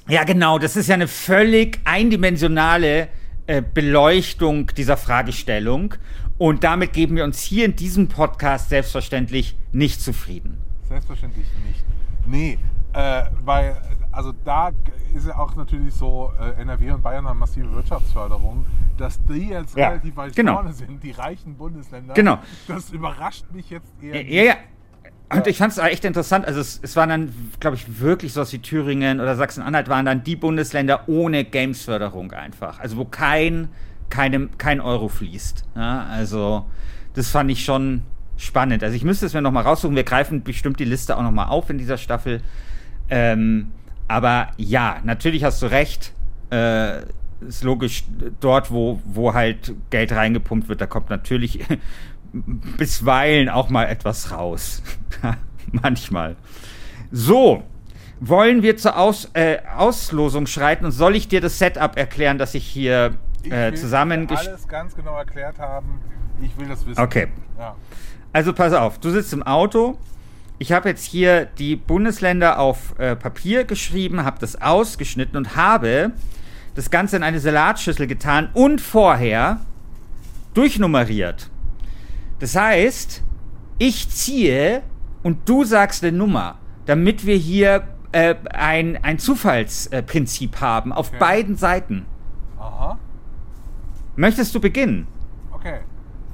Ja, 0.08 0.24
genau, 0.24 0.60
das 0.60 0.76
ist 0.76 0.88
ja 0.88 0.94
eine 0.94 1.08
völlig 1.08 1.80
eindimensionale 1.86 3.08
äh, 3.48 3.62
Beleuchtung 3.62 4.68
dieser 4.76 4.98
Fragestellung. 4.98 5.96
Und 6.38 6.64
damit 6.64 6.94
geben 6.94 7.16
wir 7.16 7.24
uns 7.24 7.42
hier 7.42 7.66
in 7.66 7.76
diesem 7.76 8.08
Podcast 8.08 8.70
selbstverständlich 8.70 9.58
nicht 9.72 10.02
zufrieden. 10.02 10.58
Selbstverständlich 10.84 11.48
nicht. 11.66 11.86
Nee, 12.26 12.58
äh, 12.94 13.24
weil, 13.44 13.78
also 14.12 14.34
da 14.44 14.72
ist 15.14 15.28
ja 15.28 15.38
auch 15.38 15.56
natürlich 15.56 15.94
so, 15.94 16.32
äh, 16.40 16.62
NRW 16.62 16.92
und 16.92 17.04
Bayern 17.04 17.26
haben 17.28 17.40
massive 17.40 17.72
Wirtschaftsförderung, 17.74 18.66
dass 18.98 19.24
die 19.26 19.50
jetzt 19.50 19.78
ja, 19.78 19.90
relativ 19.90 20.16
weit 20.18 20.36
genau. 20.36 20.56
vorne 20.56 20.74
sind, 20.74 21.04
die 21.04 21.12
reichen 21.12 21.56
Bundesländer. 21.56 22.14
Genau. 22.14 22.40
Das 22.68 22.90
überrascht 22.92 23.46
mich 23.52 23.70
jetzt 23.70 23.92
eher. 24.02 24.26
Ja, 24.26 24.44
ja. 24.44 24.56
Und 25.36 25.48
ich 25.48 25.58
fand 25.58 25.72
es 25.72 25.78
echt 25.78 26.06
interessant. 26.06 26.46
Also, 26.46 26.60
es, 26.60 26.80
es 26.82 26.96
waren 26.96 27.10
dann, 27.10 27.34
glaube 27.60 27.76
ich, 27.76 28.00
wirklich 28.00 28.34
sowas 28.34 28.54
wie 28.54 28.60
Thüringen 28.60 29.20
oder 29.20 29.36
Sachsen-Anhalt 29.36 29.90
waren 29.90 30.06
dann 30.06 30.24
die 30.24 30.36
Bundesländer 30.36 31.08
ohne 31.08 31.44
Games-Förderung 31.44 32.32
einfach. 32.32 32.80
Also, 32.80 32.98
wo 32.98 33.06
kein, 33.06 33.70
keine, 34.10 34.48
kein 34.58 34.82
Euro 34.82 35.08
fließt. 35.08 35.66
Ja, 35.76 36.06
also, 36.06 36.66
das 37.14 37.30
fand 37.30 37.52
ich 37.52 37.66
schon 37.66 38.04
spannend. 38.38 38.84
Also, 38.84 38.96
ich 38.96 39.04
müsste 39.04 39.26
es 39.26 39.34
mir 39.34 39.42
nochmal 39.42 39.64
raussuchen. 39.64 39.96
Wir 39.96 40.04
greifen 40.04 40.44
bestimmt 40.44 40.80
die 40.80 40.86
Liste 40.86 41.18
auch 41.18 41.24
nochmal 41.24 41.48
auf 41.48 41.70
in 41.70 41.78
dieser 41.78 41.98
Staffel. 41.98 42.42
Ähm, 43.10 43.72
aber 44.08 44.50
ja, 44.58 44.98
natürlich 45.04 45.44
hast 45.44 45.62
du 45.62 45.68
recht. 45.68 46.14
Äh, 46.52 47.02
ist 47.48 47.64
logisch, 47.64 48.06
dort, 48.40 48.72
wo, 48.72 49.02
wo 49.06 49.34
halt 49.34 49.74
Geld 49.90 50.12
reingepumpt 50.12 50.70
wird, 50.70 50.82
da 50.82 50.88
kommt 50.88 51.10
natürlich 51.10 51.60
bisweilen 52.78 53.50
auch 53.50 53.70
mal 53.70 53.86
etwas 53.86 54.32
raus. 54.32 54.82
Manchmal. 55.72 56.36
So, 57.12 57.64
wollen 58.20 58.62
wir 58.62 58.78
zur 58.78 58.98
Aus, 58.98 59.30
äh, 59.34 59.58
Auslosung 59.76 60.48
schreiten 60.48 60.86
und 60.86 60.92
soll 60.92 61.16
ich 61.16 61.28
dir 61.28 61.42
das 61.42 61.60
Setup 61.60 61.98
erklären, 61.98 62.38
das 62.38 62.54
ich 62.54 62.66
hier 62.66 63.16
äh, 63.50 63.74
ich 63.74 63.80
zusammen... 63.80 64.28
alles 64.30 64.68
ganz 64.68 64.96
genau 64.96 65.18
erklärt 65.18 65.60
haben. 65.60 66.00
Ich 66.42 66.58
will 66.58 66.68
das 66.68 66.86
wissen. 66.86 67.02
Okay. 67.02 67.28
Ja. 67.58 67.76
Also 68.34 68.52
pass 68.54 68.74
auf, 68.74 69.00
du 69.00 69.12
sitzt 69.12 69.32
im 69.32 69.44
Auto, 69.44 69.98
ich 70.58 70.72
habe 70.72 70.90
jetzt 70.90 71.06
hier 71.06 71.46
die 71.46 71.76
Bundesländer 71.76 72.60
auf 72.60 72.98
äh, 73.00 73.16
Papier 73.16 73.64
geschrieben, 73.64 74.24
habe 74.24 74.40
das 74.40 74.62
ausgeschnitten 74.62 75.38
und 75.38 75.56
habe 75.56 76.12
das 76.76 76.90
Ganze 76.90 77.16
in 77.16 77.24
eine 77.24 77.40
Salatschüssel 77.40 78.08
getan 78.08 78.50
und 78.54 78.82
vorher 78.82 79.62
durchnummeriert. 80.54 81.50
Das 82.40 82.56
heißt, 82.56 83.24
ich 83.78 84.10
ziehe 84.10 84.84
und 85.24 85.48
du 85.48 85.64
sagst 85.64 86.04
eine 86.04 86.16
Nummer, 86.16 86.58
damit 86.86 87.26
wir 87.26 87.36
hier 87.36 87.88
äh, 88.12 88.36
ein, 88.54 89.04
ein 89.04 89.20
Zufallsprinzip 89.20 90.62
haben 90.62 90.94
auf 90.94 91.10
okay. 91.10 91.20
beiden 91.20 91.56
Seiten. 91.56 92.06
Aha. 92.58 92.98
Möchtest 94.16 94.54
du 94.56 94.60
beginnen? 94.60 95.08
Okay. 95.52 95.80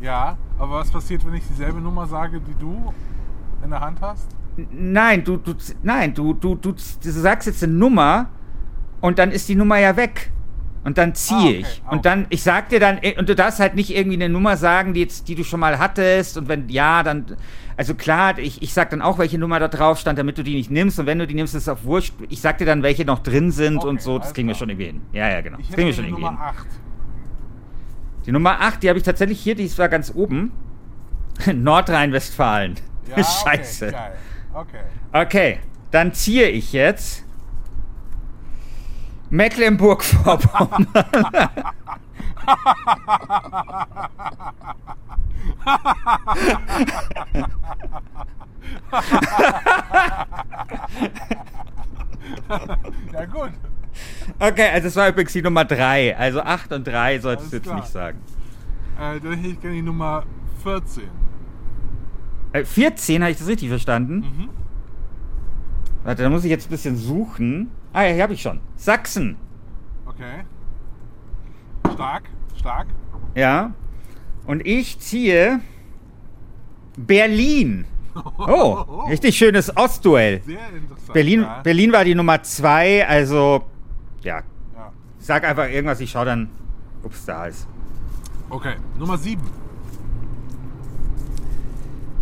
Ja, 0.01 0.37
aber 0.57 0.79
was 0.79 0.91
passiert, 0.91 1.25
wenn 1.25 1.35
ich 1.35 1.47
dieselbe 1.47 1.79
Nummer 1.79 2.07
sage, 2.07 2.41
die 2.41 2.55
du 2.59 2.93
in 3.63 3.69
der 3.69 3.79
Hand 3.79 4.01
hast? 4.01 4.27
Nein, 4.71 5.23
du, 5.23 5.37
du, 5.37 5.53
nein, 5.83 6.13
du, 6.13 6.33
du, 6.33 6.55
du, 6.55 6.71
du 6.71 7.11
sagst 7.11 7.47
jetzt 7.47 7.63
eine 7.63 7.73
Nummer 7.73 8.27
und 8.99 9.19
dann 9.19 9.31
ist 9.31 9.47
die 9.47 9.55
Nummer 9.55 9.77
ja 9.77 9.95
weg. 9.95 10.31
Und 10.83 10.97
dann 10.97 11.13
ziehe 11.13 11.37
ah, 11.37 11.43
okay. 11.43 11.59
ich. 11.59 11.81
Und 11.91 12.05
dann, 12.05 12.25
ich 12.29 12.41
sag 12.41 12.69
dir 12.69 12.79
dann, 12.79 12.99
und 13.17 13.29
du 13.29 13.35
darfst 13.35 13.59
halt 13.59 13.75
nicht 13.75 13.95
irgendwie 13.95 14.17
eine 14.17 14.29
Nummer 14.29 14.57
sagen, 14.57 14.93
die, 14.93 15.01
jetzt, 15.01 15.27
die 15.27 15.35
du 15.35 15.43
schon 15.43 15.59
mal 15.59 15.77
hattest. 15.77 16.37
Und 16.37 16.47
wenn 16.47 16.69
ja, 16.69 17.03
dann, 17.03 17.25
also 17.77 17.93
klar, 17.93 18.39
ich, 18.39 18.63
ich 18.63 18.73
sag 18.73 18.89
dann 18.89 19.01
auch, 19.01 19.19
welche 19.19 19.37
Nummer 19.37 19.59
da 19.59 19.67
drauf 19.67 19.99
stand, 19.99 20.17
damit 20.17 20.39
du 20.39 20.43
die 20.43 20.55
nicht 20.55 20.71
nimmst. 20.71 20.99
Und 20.99 21.05
wenn 21.05 21.19
du 21.19 21.27
die 21.27 21.35
nimmst, 21.35 21.53
ist 21.53 21.63
es 21.63 21.69
auch 21.69 21.83
wurscht. 21.83 22.15
Ich 22.29 22.41
sag 22.41 22.57
dir 22.57 22.65
dann, 22.65 22.81
welche 22.81 23.05
noch 23.05 23.19
drin 23.19 23.51
sind 23.51 23.77
okay, 23.77 23.87
und 23.87 24.01
so. 24.01 24.17
Das 24.17 24.33
kriegen 24.33 24.47
wir 24.47 24.55
schon 24.55 24.69
irgendwie 24.69 24.87
hin. 24.87 25.01
Ja, 25.13 25.29
ja, 25.29 25.41
genau. 25.41 25.59
Ich 25.59 25.67
das 25.67 25.75
kriegen 25.75 25.87
wir 25.87 25.93
schon 25.93 26.05
irgendwie 26.05 26.23
Nummer 26.23 26.47
hin. 26.47 26.57
8. 26.57 26.67
Die 28.25 28.31
Nummer 28.31 28.61
8, 28.61 28.83
die 28.83 28.89
habe 28.89 28.97
ich 28.97 29.05
tatsächlich 29.05 29.39
hier, 29.39 29.55
die 29.55 29.65
ist 29.65 29.75
zwar 29.75 29.89
ganz 29.89 30.11
oben. 30.15 30.51
Nordrhein-Westfalen. 31.53 32.75
Ja, 33.15 33.23
Scheiße. 33.23 33.87
Okay, 33.87 33.97
okay. 34.53 34.77
Okay, 35.13 35.59
dann 35.91 36.13
ziehe 36.13 36.47
ich 36.49 36.73
jetzt 36.73 37.23
Mecklenburg-Vorpommern. 39.31 40.87
ja 53.13 53.25
gut. 53.25 53.51
Okay, 54.37 54.69
also 54.73 54.87
es 54.89 54.95
war 54.95 55.09
übrigens 55.09 55.33
die 55.33 55.41
Nummer 55.41 55.65
3. 55.65 56.17
Also 56.17 56.41
8 56.41 56.73
und 56.73 56.87
3 56.87 57.19
solltest 57.19 57.51
du 57.51 57.55
jetzt 57.57 57.63
klar. 57.65 57.75
nicht 57.77 57.87
sagen. 57.87 58.19
Äh, 58.99 59.19
dann 59.19 59.33
hätte 59.33 59.47
ich 59.47 59.61
gerne 59.61 59.75
die 59.77 59.81
Nummer 59.81 60.23
14. 60.63 61.03
14, 62.65 63.21
habe 63.21 63.31
ich 63.31 63.37
das 63.37 63.47
richtig 63.47 63.69
verstanden? 63.69 64.15
Mhm. 64.15 64.49
Warte, 66.03 66.23
da 66.23 66.29
muss 66.29 66.43
ich 66.43 66.49
jetzt 66.49 66.67
ein 66.67 66.71
bisschen 66.71 66.97
suchen. 66.97 67.71
Ah 67.93 68.03
ja, 68.03 68.13
hier 68.13 68.23
habe 68.23 68.33
ich 68.33 68.41
schon. 68.41 68.61
Sachsen. 68.75 69.37
Okay. 70.05 70.43
Stark, 71.93 72.23
stark. 72.57 72.87
Ja. 73.35 73.73
Und 74.45 74.65
ich 74.65 74.99
ziehe 74.99 75.59
Berlin. 76.97 77.85
Oh, 78.37 79.05
richtig 79.07 79.37
schönes 79.37 79.75
Ostduell. 79.77 80.41
Sehr 80.43 80.67
interessant. 80.75 81.13
Berlin, 81.13 81.41
ja. 81.43 81.61
Berlin 81.61 81.93
war 81.93 82.03
die 82.03 82.13
Nummer 82.13 82.43
2, 82.43 83.07
also 83.07 83.63
ja. 84.21 84.41
ja. 84.75 84.91
sag 85.17 85.45
einfach 85.45 85.69
irgendwas, 85.69 86.01
ich 86.01 86.11
schau 86.11 86.25
dann, 86.25 86.49
ob 87.03 87.13
es 87.13 87.23
da 87.23 87.45
ist. 87.45 87.69
Okay, 88.49 88.75
Nummer 88.99 89.17
7. 89.17 89.41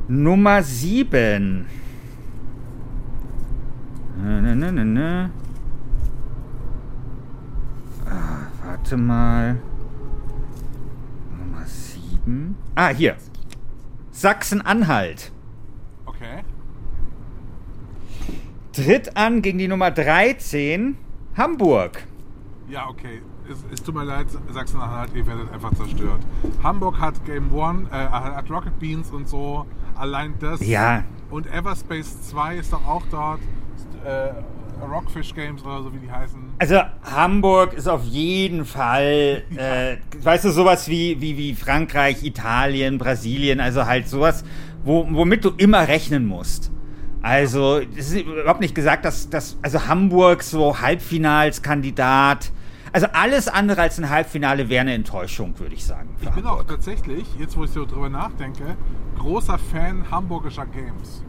Nummer 0.09 0.61
7. 0.61 1.65
Ne, 4.21 4.41
ne, 4.55 4.71
ne, 4.71 4.85
ne. 4.85 5.31
Ah, 8.09 8.47
warte 8.65 8.97
mal. 8.97 9.57
Nummer 11.37 11.65
7. 11.65 12.55
Ah, 12.75 12.89
hier. 12.89 13.15
Sachsen-Anhalt. 14.11 15.31
Okay. 16.05 16.43
Tritt 18.73 19.15
an 19.15 19.41
gegen 19.41 19.57
die 19.57 19.67
Nummer 19.67 19.91
13. 19.91 20.97
Hamburg. 21.37 22.05
Ja, 22.67 22.87
okay. 22.89 23.21
Es, 23.49 23.65
es 23.71 23.83
tut 23.83 23.95
mir 23.95 24.03
leid, 24.03 24.27
Sachsen-Anhalt, 24.51 25.11
ihr 25.15 25.25
werdet 25.25 25.51
einfach 25.51 25.73
zerstört. 25.73 26.21
Hamburg 26.61 26.99
hat 26.99 27.25
Game 27.25 27.51
One, 27.53 27.87
äh, 27.91 27.95
hat 27.95 28.49
Rocket 28.51 28.77
Beans 28.79 29.09
und 29.11 29.27
so. 29.27 29.65
Allein 29.95 30.35
das. 30.39 30.65
Ja. 30.65 31.03
Und 31.29 31.51
Everspace 31.51 32.29
2 32.29 32.57
ist 32.57 32.73
doch 32.73 32.85
auch 32.87 33.03
dort. 33.09 33.39
Äh, 34.05 34.31
Rockfish 34.81 35.33
Games 35.33 35.63
oder 35.63 35.83
so, 35.83 35.93
wie 35.93 36.00
die 36.00 36.12
heißen. 36.12 36.39
Also 36.59 36.81
Hamburg 37.03 37.74
ist 37.74 37.88
auf 37.88 38.03
jeden 38.05 38.65
Fall, 38.65 39.43
äh, 39.55 39.98
weißt 40.24 40.45
du, 40.45 40.51
sowas 40.51 40.88
wie, 40.88 41.19
wie, 41.21 41.38
wie 41.38 41.55
Frankreich, 41.55 42.24
Italien, 42.24 42.98
Brasilien, 42.98 43.59
also 43.59 43.86
halt 43.86 44.07
sowas, 44.07 44.43
wo, 44.83 45.07
womit 45.09 45.45
du 45.45 45.51
immer 45.57 45.88
rechnen 45.88 46.25
musst. 46.25 46.71
Also, 47.21 47.81
es 47.98 48.12
ist 48.12 48.21
überhaupt 48.21 48.62
nicht 48.62 48.74
gesagt, 48.74 49.03
dass, 49.03 49.29
dass 49.29 49.57
also 49.62 49.88
Hamburg 49.88 50.41
so 50.41 50.79
Halbfinalskandidat, 50.79 52.51
Also 52.93 53.07
alles 53.12 53.48
andere 53.50 53.81
als 53.81 54.00
ein 54.00 54.09
Halbfinale 54.09 54.69
wäre 54.69 54.81
eine 54.81 54.93
Enttäuschung, 54.93 55.59
würde 55.59 55.75
ich 55.75 55.86
sagen. 55.86 56.09
Ich 56.21 56.29
bin 56.29 56.45
auch 56.45 56.51
Hamburg. 56.51 56.69
tatsächlich, 56.69 57.25
jetzt 57.38 57.57
wo 57.57 57.65
ich 57.65 57.71
so 57.71 57.86
drüber 57.86 58.09
nachdenke, 58.09 58.77
großer 59.17 59.57
Fan 59.57 60.09
hamburgischer 60.09 60.65
Games. 60.65 61.24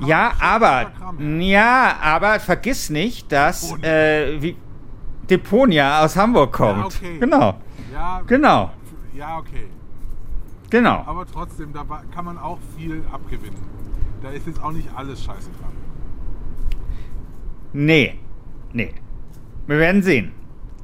Ja, 0.00 0.32
aber, 0.40 0.90
ja, 1.18 1.96
aber 2.02 2.40
vergiss 2.40 2.90
nicht, 2.90 3.30
dass 3.32 3.68
Deponia. 3.68 3.88
äh, 3.88 4.42
wie, 4.42 4.56
Deponia 5.30 6.04
aus 6.04 6.16
Hamburg 6.16 6.52
kommt. 6.52 6.78
Ja, 6.78 6.86
okay. 6.86 7.18
Genau, 7.18 7.54
Ja, 7.92 8.20
genau, 8.26 8.70
ja, 9.14 9.38
okay. 9.38 9.66
genau. 10.70 11.02
Aber 11.06 11.24
trotzdem, 11.26 11.72
da 11.72 11.84
kann 12.14 12.24
man 12.24 12.38
auch 12.38 12.58
viel 12.76 13.02
abgewinnen. 13.12 13.62
Da 14.22 14.30
ist 14.30 14.46
jetzt 14.46 14.62
auch 14.62 14.72
nicht 14.72 14.88
alles 14.94 15.22
scheiße 15.24 15.50
dran. 15.60 15.72
Nee, 17.72 18.18
nee. 18.72 18.94
Wir 19.66 19.78
werden 19.78 20.02
sehen. 20.02 20.32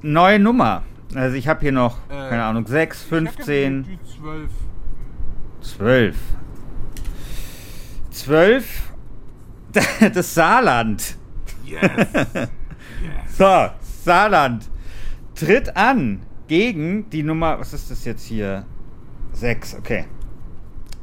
Neue 0.02 0.38
Nummer. 0.38 0.83
Also 1.14 1.37
ich 1.37 1.47
habe 1.49 1.61
hier 1.61 1.73
noch, 1.73 1.99
Äh, 2.09 2.28
keine 2.28 2.45
Ahnung, 2.45 2.66
6, 2.66 2.97
Ich 3.04 3.11
hätte 3.11 3.26
15, 3.26 3.83
Die, 3.85 3.90
die 3.97 4.21
12. 4.21 4.50
12. 5.61 6.16
12. 8.11 8.92
Das 10.14 10.35
Saarland. 10.35 11.17
Yes. 11.64 11.81
yes. 12.14 12.49
So, 13.38 13.69
Saarland 14.05 14.69
tritt 15.35 15.75
an 15.76 16.23
gegen 16.49 17.09
die 17.11 17.23
Nummer, 17.23 17.59
was 17.59 17.73
ist 17.73 17.91
das 17.91 18.05
jetzt 18.05 18.25
hier? 18.25 18.67
6, 19.33 19.76
okay. 19.76 20.05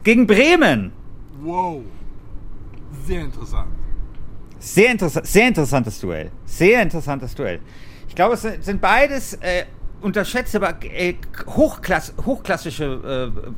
Gegen 0.04 0.28
Bremen. 0.28 0.92
Wow. 1.42 1.82
Sehr 3.06 3.22
interessant. 3.22 3.70
Sehr, 4.60 4.92
interessa 4.92 5.24
sehr 5.24 5.48
interessantes 5.48 6.00
Duell. 6.00 6.32
Sehr 6.46 6.82
interessantes 6.82 7.34
Duell. 7.34 7.60
Ich 8.08 8.16
glaube, 8.16 8.34
es 8.36 8.42
sind- 8.42 8.82
beides 8.82 9.34
äh, 9.36 9.66
unterschätzte, 10.02 10.58
aber 10.58 10.76
äh, 10.84 11.16
hochklass 11.48 12.14
hochklassische 12.26 13.32
äh, 13.36 13.50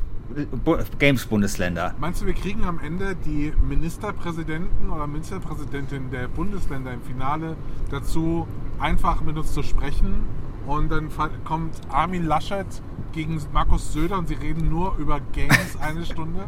Games-Bundesländer. 1.00 1.96
Meinst 2.00 2.22
du, 2.22 2.26
wir 2.26 2.34
kriegen 2.34 2.64
am 2.64 2.80
Ende 2.80 3.16
die 3.16 3.54
Ministerpräsidenten 3.68 4.90
oder 4.90 5.08
Ministerpräsidentin 5.08 6.12
der 6.12 6.28
Bundesländer 6.28 6.94
im 6.94 7.02
Finale 7.02 7.56
dazu, 7.90 8.48
einfach 8.80 9.22
mit 9.22 9.38
uns 9.38 9.54
zu 9.54 9.64
sprechen? 9.64 10.24
Und 10.68 10.90
dann 10.92 11.10
kommt 11.44 11.76
Armin 11.90 12.26
Laschet 12.26 12.68
gegen 13.12 13.42
Markus 13.52 13.94
Söder 13.94 14.18
und 14.18 14.28
sie 14.28 14.36
reden 14.36 14.70
nur 14.70 14.96
über 14.98 15.20
Games 15.34 15.78
eine 15.80 16.06
Stunde? 16.06 16.46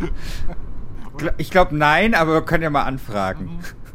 Ich 1.38 1.50
glaube 1.50 1.74
nein, 1.74 2.12
aber 2.12 2.34
wir 2.34 2.42
können 2.42 2.62
ja 2.62 2.68
mal 2.68 2.82
anfragen. 2.82 3.48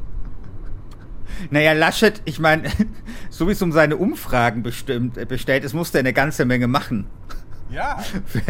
Naja, 1.49 1.73
Laschet, 1.73 2.21
ich 2.25 2.39
meine, 2.39 2.69
so 3.29 3.47
wie 3.47 3.53
es 3.53 3.61
um 3.61 3.71
seine 3.71 3.97
Umfragen 3.97 4.61
bestimmt, 4.61 5.17
äh, 5.17 5.25
bestellt 5.25 5.63
ist, 5.63 5.73
muss 5.73 5.91
der 5.91 5.99
eine 5.99 6.13
ganze 6.13 6.45
Menge 6.45 6.67
machen. 6.67 7.07
Ja, 7.71 7.97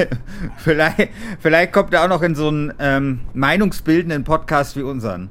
vielleicht, 0.58 1.10
vielleicht 1.40 1.72
kommt 1.74 1.94
er 1.94 2.04
auch 2.04 2.08
noch 2.08 2.24
in 2.24 2.34
so 2.34 2.48
einen 2.48 2.74
ähm, 2.80 3.22
meinungsbildenden 3.34 4.24
Podcast 4.24 4.76
wie 4.76 4.82
unseren. 4.82 5.30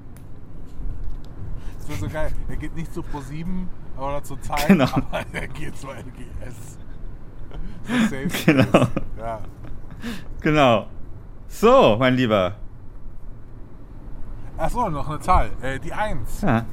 das 1.79 1.89
wäre 1.89 1.99
so 1.99 2.09
geil. 2.09 2.33
Er 2.49 2.57
geht 2.57 2.77
nicht 2.77 2.95
zu 2.95 3.01
Pro7 3.01 3.67
oder 3.99 4.23
zu 4.23 4.37
Zeit, 4.37 4.69
Genau. 4.69 4.85
aber 4.93 5.25
er 5.33 5.49
geht 5.49 5.77
zu 5.77 5.89
LGS. 5.89 6.79
Genau. 8.47 8.87
Ja. 9.19 9.41
Genau. 10.41 10.87
So, 11.49 11.97
mein 11.99 12.15
Lieber. 12.15 12.55
Achso, 14.57 14.89
noch 14.89 15.09
eine 15.09 15.19
Zahl. 15.21 15.51
Äh, 15.61 15.81
die 15.81 15.93
1. 15.93 16.43
Ja. 16.43 16.65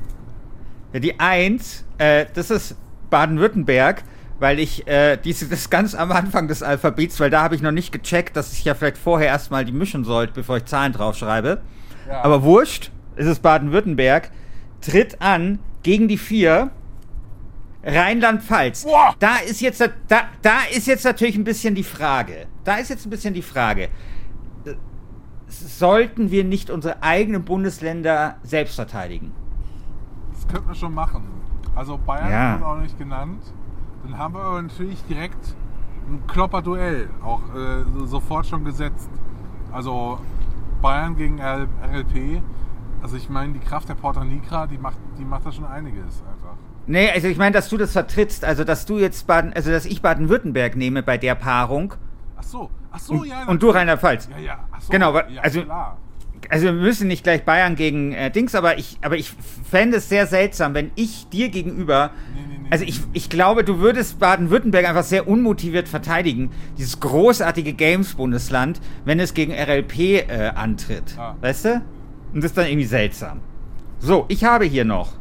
Ja, 0.93 1.00
die 1.00 1.19
1, 1.19 1.86
äh, 1.97 2.27
das 2.33 2.51
ist 2.51 2.75
Baden-Württemberg, 3.09 4.03
weil 4.39 4.60
ich 4.60 4.88
äh, 4.88 5.17
diese, 5.17 5.48
das 5.48 5.70
ganz 5.70 5.96
am 5.96 6.12
Anfang 6.12 6.48
des 6.48 6.62
Alphabets, 6.63 7.19
weil 7.19 7.30
da 7.30 7.41
habe 7.41 7.56
ich 7.56 7.62
noch 7.62 7.71
nicht 7.71 7.91
gecheckt, 7.91 8.36
dass 8.36 8.54
ich 8.54 8.63
ja 8.65 8.76
vielleicht 8.76 8.97
vorher 8.97 9.28
erstmal 9.28 9.65
die 9.65 9.71
mischen 9.71 10.04
sollte, 10.04 10.34
bevor 10.34 10.58
ich 10.58 10.65
Zahlen 10.65 10.93
draufschreibe. 10.93 11.62
Ja. 12.08 12.23
Aber 12.23 12.43
wurscht, 12.43 12.91
es 13.15 13.26
ist 13.26 13.41
Baden-Württemberg, 13.41 14.32
tritt 14.82 15.21
an 15.21 15.60
gegen 15.84 16.08
die 16.08 16.17
4 16.17 16.69
Rheinland-Pfalz. 17.84 18.84
Boah! 18.84 19.15
Da 19.19 19.38
ist 19.38 19.62
jetzt 19.62 19.82
da, 19.82 20.21
da 20.41 20.58
ist 20.76 20.88
jetzt 20.88 21.06
natürlich 21.06 21.36
ein 21.36 21.43
bisschen 21.43 21.73
die 21.73 21.84
Frage. 21.84 22.47
Da 22.63 22.76
ist 22.76 22.89
jetzt 22.89 23.06
ein 23.06 23.10
bisschen 23.10 23.34
die 23.34 23.41
Frage. 23.41 23.89
Sollten 25.47 26.30
wir 26.30 26.43
nicht 26.43 26.69
unsere 26.69 27.02
eigenen 27.02 27.43
Bundesländer 27.45 28.36
selbst 28.43 28.76
verteidigen? 28.76 29.32
Das 30.34 30.47
könnten 30.47 30.67
wir 30.67 30.76
schon 30.76 30.93
machen. 30.93 31.23
Also 31.76 31.97
Bayern 31.97 32.30
Ja. 32.32 32.60
wurde 32.60 32.65
auch 32.65 32.78
nicht 32.82 32.97
genannt. 32.97 33.41
Dann 34.03 34.17
haben 34.17 34.33
wir 34.36 34.41
aber 34.41 34.62
natürlich 34.62 35.03
direkt 35.03 35.55
ein 36.10 36.25
Klopper-Duell 36.27 37.10
auch 37.23 37.41
äh, 37.55 37.83
so- 37.93 38.05
sofort 38.05 38.47
schon 38.47 38.63
gesetzt. 38.63 39.10
Also 39.71 40.19
Bayern 40.81 41.15
gegen 41.17 41.39
RLP. 41.41 42.41
Also 43.01 43.17
ich 43.17 43.29
meine, 43.29 43.53
die 43.53 43.60
Kraft 43.60 43.89
der 43.89 43.95
Porta 43.95 44.23
Nigra, 44.23 44.67
die 44.67 44.77
macht, 44.77 44.97
die 45.19 45.25
macht 45.25 45.45
da 45.45 45.51
schon 45.51 45.65
einiges 45.65 46.23
einfach. 46.31 46.55
Nee, 46.88 47.10
also 47.12 47.27
ich 47.27 47.38
meine, 47.38 47.51
dass 47.51 47.67
du 47.69 47.77
das 47.77 47.91
vertrittst, 47.91 48.45
also 48.45 48.63
dass 48.63 48.86
du 48.86 48.97
jetzt 48.97 49.27
Baden, 49.27 49.51
also 49.53 49.71
dass 49.71 49.86
ich 49.86 50.01
Baden-Württemberg 50.01 50.75
nehme 50.77 51.03
bei 51.03 51.17
der 51.17 51.36
Paarung 51.36 51.93
Ach 52.38 52.43
so, 52.43 52.69
ach 52.91 52.99
so, 52.99 53.23
ja. 53.25 53.45
und 53.47 53.62
du 53.62 53.69
Rheinland-Pfalz. 53.71 54.29
Ja, 54.31 54.38
ja, 54.38 54.60
ach 54.71 54.81
so, 54.81 54.91
Genau, 54.91 55.13
ja, 55.17 55.41
also- 55.41 55.63
klar. 55.63 55.97
Also 56.49 56.65
wir 56.65 56.73
müssen 56.73 57.07
nicht 57.07 57.23
gleich 57.23 57.43
Bayern 57.43 57.75
gegen 57.75 58.13
äh, 58.13 58.29
Dings, 58.31 58.53
aber 58.55 58.77
ich, 58.77 58.99
aber 59.01 59.17
ich 59.17 59.31
fände 59.69 59.97
es 59.97 60.07
sehr 60.07 60.27
seltsam, 60.27 60.73
wenn 60.75 60.91
ich 60.95 61.27
dir 61.29 61.49
gegenüber, 61.49 62.12
nee, 62.33 62.41
nee, 62.47 62.57
also 62.69 62.84
ich, 62.86 63.01
ich 63.13 63.30
glaube, 63.30 63.63
du 63.63 63.80
würdest 63.80 64.19
Baden-Württemberg 64.19 64.88
einfach 64.88 65.03
sehr 65.03 65.27
unmotiviert 65.27 65.88
verteidigen, 65.88 66.51
dieses 66.77 66.99
großartige 66.99 67.73
Games-Bundesland, 67.73 68.82
wenn 69.06 69.19
es 69.19 69.34
gegen 69.34 69.53
RLP 69.53 69.99
äh, 69.99 70.51
antritt, 70.56 71.15
Ja. 71.17 71.36
weißt 71.41 71.65
du? 71.65 71.82
Und 72.34 72.43
das 72.43 72.51
ist 72.51 72.58
dann 72.58 72.67
irgendwie 72.67 72.86
seltsam. 72.86 73.39
So, 73.99 74.25
ich 74.27 74.43
habe 74.43 74.65
hier 74.65 74.86
noch 74.86 75.13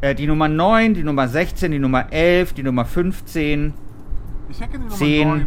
äh, 0.00 0.14
die 0.14 0.26
Nummer 0.26 0.48
9, 0.48 0.94
die 0.94 1.02
Nummer 1.04 1.28
16, 1.28 1.70
die 1.72 1.78
Nummer 1.78 2.12
11, 2.12 2.52
die 2.54 2.62
Nummer 2.62 2.84
15, 2.84 3.72
Ich 4.50 4.60
hätte 4.60 4.72
die 4.72 4.78
Nummer 4.78 4.94
Zehn. 4.94 5.28
9. 5.28 5.46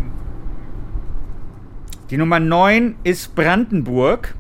Die 2.10 2.17
Nummer 2.17 2.39
9 2.39 2.95
ist 3.04 3.36
Brandenburg. 3.36 4.36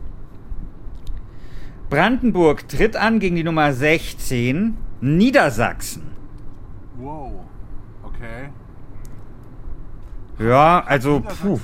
Brandenburg 1.89 2.67
tritt 2.69 2.95
an 2.95 3.19
gegen 3.19 3.35
die 3.35 3.43
Nummer 3.43 3.73
16, 3.73 4.75
Niedersachsen. 5.01 6.03
Wow. 7.01 7.45
Okay. 8.03 8.49
Ja, 10.39 10.83
also, 10.85 11.19
puh, 11.21 11.59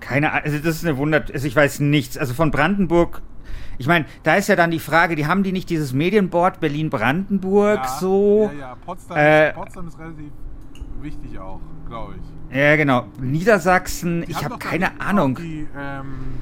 keine 0.00 0.30
Ahnung, 0.32 0.44
also 0.44 0.58
das 0.58 0.76
ist 0.76 0.84
eine 0.84 0.96
Wunder, 0.96 1.24
also 1.32 1.46
ich 1.46 1.56
weiß 1.56 1.80
nichts. 1.80 2.16
Also 2.18 2.34
von 2.34 2.50
Brandenburg, 2.50 3.22
ich 3.78 3.86
meine, 3.86 4.04
da 4.22 4.34
ist 4.36 4.48
ja 4.48 4.56
dann 4.56 4.70
die 4.70 4.78
Frage, 4.78 5.16
die 5.16 5.26
haben 5.26 5.42
die 5.42 5.52
nicht 5.52 5.70
dieses 5.70 5.92
Medienboard 5.92 6.60
Berlin-Brandenburg 6.60 7.78
Ja, 7.82 7.88
so? 7.88 8.50
Ja, 8.52 8.58
ja. 8.58 8.76
Potsdam, 8.84 9.16
Äh, 9.16 9.48
ist, 9.48 9.54
Potsdam 9.54 9.88
ist 9.88 9.98
relativ 9.98 10.32
wichtig 11.00 11.38
auch, 11.38 11.60
glaube 11.88 12.14
ich. 12.16 12.56
Ja, 12.56 12.76
genau. 12.76 13.06
Niedersachsen, 13.20 14.22
Die 14.22 14.30
ich 14.32 14.44
habe 14.44 14.58
keine 14.58 15.00
Ahnung. 15.00 15.36
Die, 15.36 15.66
ähm, 15.76 16.34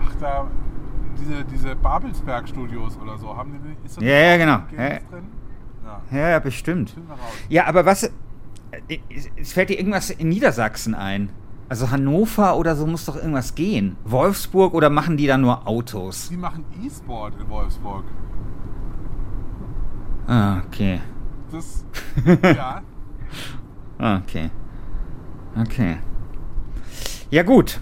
ach, 0.00 0.14
da, 0.20 0.48
diese, 1.18 1.44
diese 1.44 1.76
Babelsberg-Studios 1.76 2.98
oder 3.00 3.16
so, 3.16 3.34
haben 3.36 3.52
die 3.52 3.68
nicht- 3.68 3.84
ist 3.84 3.96
da 3.98 4.02
Ja, 4.04 4.16
ja, 4.16 4.36
genau. 4.36 4.58
Ja. 4.76 4.98
drin? 4.98 5.24
Ja, 6.10 6.18
Ja, 6.18 6.28
ja, 6.30 6.38
bestimmt. 6.38 6.94
Ja, 7.48 7.66
aber 7.66 7.84
was. 7.86 8.04
äh, 8.04 8.10
Es 9.36 9.52
fällt 9.52 9.68
dir 9.70 9.78
irgendwas 9.78 10.10
in 10.10 10.28
Niedersachsen 10.28 10.94
ein? 10.94 11.30
Also 11.68 11.90
Hannover 11.90 12.56
oder 12.56 12.76
so 12.76 12.86
muss 12.86 13.06
doch 13.06 13.16
irgendwas 13.16 13.54
gehen. 13.54 13.96
Wolfsburg 14.04 14.74
oder 14.74 14.90
machen 14.90 15.16
die 15.16 15.26
da 15.26 15.38
nur 15.38 15.66
Autos? 15.66 16.28
Die 16.28 16.36
machen 16.36 16.64
E-Sport 16.84 17.34
in 17.40 17.48
Wolfsburg. 17.48 18.04
Ah, 20.26 20.58
okay. 20.66 21.00
Das, 21.50 21.84
ja, 22.42 22.82
Ah, 23.98 24.18
okay. 24.18 24.50
Okay. 25.60 25.98
Ja, 27.30 27.42
gut. 27.42 27.80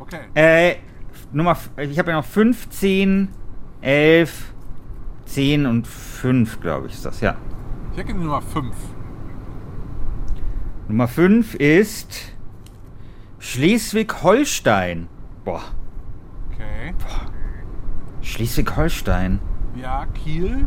okay. 0.00 0.20
Äh, 0.34 0.76
Nummer. 1.32 1.56
Ich 1.78 1.98
habe 1.98 2.10
ja 2.10 2.16
noch 2.18 2.24
15, 2.24 3.28
11, 3.80 4.51
10 5.32 5.66
und 5.66 5.86
5, 5.86 6.60
glaube 6.60 6.86
ich, 6.88 6.94
ist 6.94 7.06
das, 7.06 7.20
ja. 7.20 7.36
Ich 7.92 7.98
hätte 7.98 8.12
die 8.12 8.18
Nummer 8.18 8.42
5. 8.42 8.74
Nummer 10.88 11.08
5 11.08 11.54
ist 11.54 12.34
Schleswig-Holstein. 13.38 15.08
Boah, 15.44 15.62
Okay. 16.52 16.94
Schleswig-Holstein. 18.20 19.40
Ja, 19.74 20.06
Kiel. 20.06 20.66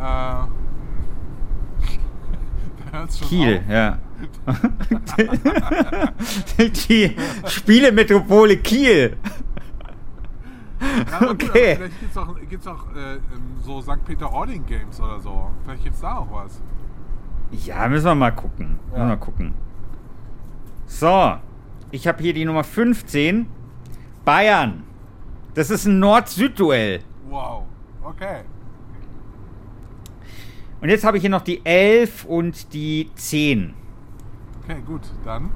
Äh, 0.00 0.44
Kiel, 3.28 3.58
auf. 3.58 3.70
ja. 3.70 3.98
Die 6.88 7.16
Spielemetropole 7.46 8.56
Kiel. 8.58 9.16
Ja, 10.80 11.16
aber 11.16 11.28
gut, 11.34 11.50
Okay. 11.50 11.72
aber 11.72 11.76
vielleicht 11.86 12.00
gibt 12.00 12.10
es 12.12 12.18
auch, 12.18 12.36
gibt's 12.48 12.66
auch 12.66 12.94
äh, 12.94 13.14
ähm, 13.16 13.20
so 13.62 13.80
St. 13.80 14.04
Peter-Ording 14.04 14.66
Games 14.66 15.00
oder 15.00 15.18
so. 15.20 15.50
Vielleicht 15.64 15.82
gibt 15.84 15.94
es 15.94 16.00
da 16.02 16.18
auch 16.18 16.30
was. 16.30 16.60
Ja, 17.52 17.88
müssen 17.88 18.04
wir 18.06 18.14
mal 18.14 18.30
gucken. 18.32 18.78
Müssen 18.86 18.92
wir 18.92 18.98
Ja. 18.98 19.04
mal 19.06 19.16
gucken. 19.16 19.54
So, 20.86 21.36
ich 21.90 22.06
habe 22.06 22.22
hier 22.22 22.32
die 22.34 22.44
Nummer 22.44 22.64
15. 22.64 23.46
Bayern. 24.24 24.82
Das 25.54 25.70
ist 25.70 25.86
ein 25.86 25.98
Nord-Süd-Duell. 25.98 27.00
Wow. 27.30 27.64
Okay. 28.02 28.42
Und 30.80 30.88
jetzt 30.90 31.04
habe 31.04 31.16
ich 31.16 31.22
hier 31.22 31.30
noch 31.30 31.42
die 31.42 31.64
11 31.64 32.24
und 32.26 32.72
die 32.74 33.10
10. 33.14 33.74
Okay, 34.62 34.82
gut. 34.86 35.00
Dann. 35.24 35.50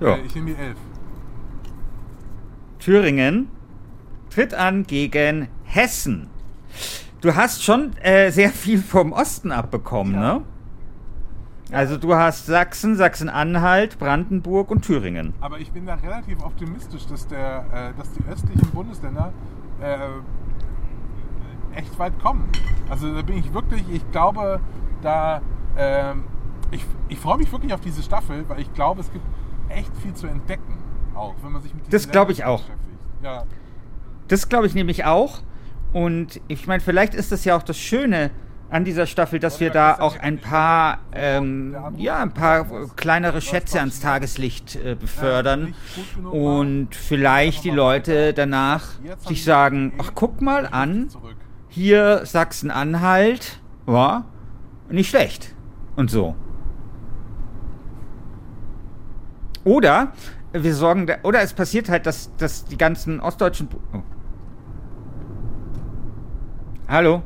Ja. 0.00 0.14
Äh, 0.14 0.20
ich 0.22 0.34
nehme 0.34 0.46
die 0.50 0.56
11. 0.56 0.76
Thüringen 2.88 3.48
tritt 4.30 4.54
an 4.54 4.84
gegen 4.84 5.48
Hessen. 5.64 6.28
Du 7.20 7.34
hast 7.36 7.62
schon 7.62 7.94
äh, 7.98 8.30
sehr 8.30 8.48
viel 8.48 8.80
vom 8.80 9.12
Osten 9.12 9.52
abbekommen, 9.52 10.14
Ja. 10.14 10.20
ne? 10.38 10.42
Also 11.70 11.98
du 11.98 12.14
hast 12.14 12.46
Sachsen, 12.46 12.96
Sachsen-Anhalt, 12.96 13.98
Brandenburg 13.98 14.70
und 14.70 14.86
Thüringen. 14.86 15.34
Aber 15.42 15.58
ich 15.58 15.70
bin 15.70 15.84
da 15.84 15.96
relativ 15.96 16.42
optimistisch, 16.42 17.04
dass, 17.06 17.26
der, 17.28 17.66
äh, 17.70 17.98
dass 17.98 18.10
die 18.12 18.24
östlichen 18.24 18.70
Bundesländer 18.70 19.34
äh, 19.82 19.98
echt 21.78 21.98
weit 21.98 22.18
kommen. 22.20 22.48
Also 22.88 23.14
da 23.14 23.20
bin 23.20 23.36
ich 23.36 23.52
wirklich, 23.52 23.84
ich 23.92 24.10
glaube, 24.12 24.60
da. 25.02 25.42
ähm, 25.76 26.24
ich 26.70 26.86
ich 27.08 27.18
freue 27.18 27.36
mich 27.36 27.52
wirklich 27.52 27.74
auf 27.74 27.80
diese 27.80 28.02
Staffel, 28.02 28.46
weil 28.48 28.60
ich 28.60 28.72
glaube, 28.72 29.00
es 29.02 29.12
gibt 29.12 29.24
echt 29.68 29.94
viel 29.98 30.14
zu 30.14 30.26
entdecken. 30.26 30.57
Auch 31.18 31.34
wenn 31.42 31.52
man 31.52 31.62
sich 31.62 31.74
mit 31.74 31.92
Das 31.92 32.10
glaube 32.10 32.32
ich 32.32 32.44
auch. 32.44 32.62
Ja. 33.22 33.44
Das 34.28 34.48
glaube 34.48 34.66
ich 34.66 34.74
nämlich 34.74 35.04
auch. 35.04 35.40
Und 35.92 36.40
ich 36.48 36.66
meine, 36.66 36.80
vielleicht 36.80 37.14
ist 37.14 37.32
das 37.32 37.44
ja 37.44 37.56
auch 37.56 37.62
das 37.62 37.78
Schöne 37.78 38.30
an 38.70 38.84
dieser 38.84 39.06
Staffel, 39.06 39.38
dass 39.38 39.60
wir 39.60 39.70
da 39.70 39.98
auch 39.98 40.18
ein 40.18 40.38
paar, 40.38 40.98
ähm, 41.12 41.74
ja, 41.96 42.18
ein 42.18 42.34
paar 42.34 42.66
kleinere 42.96 43.40
Schätze 43.40 43.80
ans 43.80 44.00
Tageslicht 44.00 44.76
äh, 44.76 44.94
befördern 44.94 45.74
und 46.30 46.94
vielleicht 46.94 47.64
die 47.64 47.70
Leute 47.70 48.34
danach 48.34 48.84
sich 49.26 49.42
sagen, 49.44 49.94
ach 49.98 50.12
guck 50.14 50.42
mal 50.42 50.66
an, 50.66 51.08
hier 51.68 52.26
Sachsen-Anhalt, 52.26 53.60
ja, 53.86 54.26
nicht 54.90 55.08
schlecht 55.08 55.54
und 55.96 56.10
so. 56.10 56.34
Oder 59.64 60.12
wir 60.62 60.74
sorgen, 60.74 61.06
da, 61.06 61.16
oder 61.22 61.40
es 61.42 61.52
passiert 61.52 61.88
halt, 61.88 62.06
dass, 62.06 62.34
dass 62.36 62.64
die 62.64 62.78
ganzen 62.78 63.20
ostdeutschen. 63.20 63.68
Oh. 63.92 64.02
Hallo? 66.88 67.22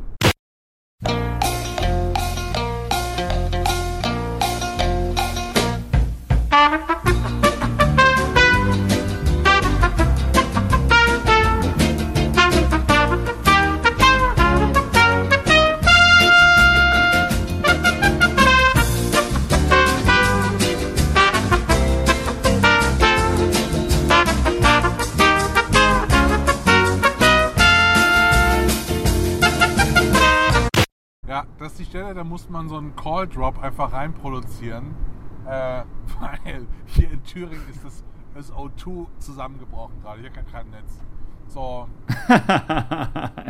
Muss 32.32 32.48
man 32.48 32.66
so 32.66 32.78
einen 32.78 32.96
Call 32.96 33.28
Drop 33.28 33.62
einfach 33.62 33.92
reinproduzieren. 33.92 34.94
Äh, 35.46 35.82
weil 36.20 36.66
hier 36.86 37.10
in 37.10 37.22
Thüringen 37.24 37.68
ist 37.70 37.84
das, 37.84 38.02
das 38.34 38.50
O2 38.52 39.06
zusammengebrochen 39.18 40.00
gerade. 40.02 40.22
Hier 40.22 40.30
kein 40.30 40.46
kein 40.50 40.70
Netz. 40.70 40.98
So, 41.48 41.86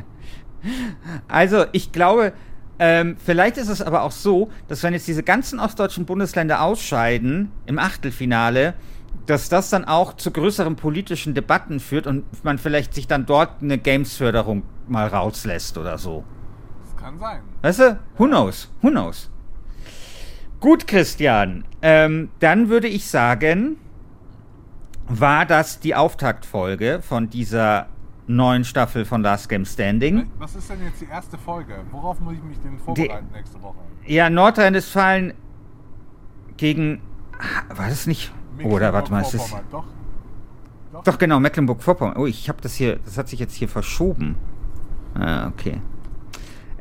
Also, 1.28 1.66
ich 1.70 1.92
glaube, 1.92 2.32
ähm, 2.80 3.16
vielleicht 3.24 3.56
ist 3.56 3.68
es 3.68 3.82
aber 3.82 4.02
auch 4.02 4.10
so, 4.10 4.50
dass 4.66 4.82
wenn 4.82 4.94
jetzt 4.94 5.06
diese 5.06 5.22
ganzen 5.22 5.60
ostdeutschen 5.60 6.04
Bundesländer 6.04 6.62
ausscheiden 6.62 7.52
im 7.66 7.78
Achtelfinale, 7.78 8.74
dass 9.26 9.48
das 9.48 9.70
dann 9.70 9.84
auch 9.84 10.14
zu 10.14 10.32
größeren 10.32 10.74
politischen 10.74 11.34
Debatten 11.34 11.78
führt 11.78 12.08
und 12.08 12.24
man 12.42 12.58
vielleicht 12.58 12.94
sich 12.94 13.06
dann 13.06 13.26
dort 13.26 13.62
eine 13.62 13.78
Games-Förderung 13.78 14.64
mal 14.88 15.06
rauslässt 15.06 15.78
oder 15.78 15.98
so. 15.98 16.24
Kann 17.02 17.18
sein. 17.18 17.40
Weißt 17.62 17.80
du? 17.80 17.98
Who 18.18 18.26
knows? 18.26 18.70
Who 18.80 18.90
knows? 18.90 19.30
Gut, 20.60 20.86
Christian. 20.86 21.64
Ähm, 21.82 22.30
dann 22.38 22.68
würde 22.68 22.86
ich 22.88 23.06
sagen, 23.06 23.76
war 25.08 25.44
das 25.44 25.80
die 25.80 25.94
Auftaktfolge 25.94 27.00
von 27.02 27.28
dieser 27.28 27.88
neuen 28.28 28.64
Staffel 28.64 29.04
von 29.04 29.22
Last 29.22 29.48
Game 29.48 29.64
Standing. 29.64 30.30
Was 30.38 30.54
ist 30.54 30.70
denn 30.70 30.82
jetzt 30.84 31.00
die 31.00 31.06
erste 31.06 31.36
Folge? 31.36 31.74
Worauf 31.90 32.20
muss 32.20 32.34
ich 32.34 32.42
mich 32.42 32.60
denn 32.60 32.78
vorbereiten 32.78 33.26
nächste 33.32 33.60
Woche? 33.60 33.78
Ja, 34.06 34.30
Nordrhein-Westfalen 34.30 35.34
gegen. 36.56 37.02
War 37.68 37.88
das 37.88 38.06
nicht? 38.06 38.32
Oder 38.62 38.92
warte 38.92 39.10
mal, 39.10 39.22
ist 39.22 39.34
das. 39.34 39.52
Mecklenburg-Vorpommern, 39.52 39.92
Doch. 40.92 41.02
Doch, 41.04 41.18
genau, 41.18 41.40
Mecklenburg-Vorpommern. 41.40 42.16
Oh, 42.16 42.26
ich 42.26 42.48
habe 42.48 42.60
das 42.60 42.74
hier. 42.74 43.00
Das 43.04 43.18
hat 43.18 43.28
sich 43.28 43.40
jetzt 43.40 43.54
hier 43.54 43.68
verschoben. 43.68 44.36
Ah, 45.14 45.48
okay. 45.48 45.80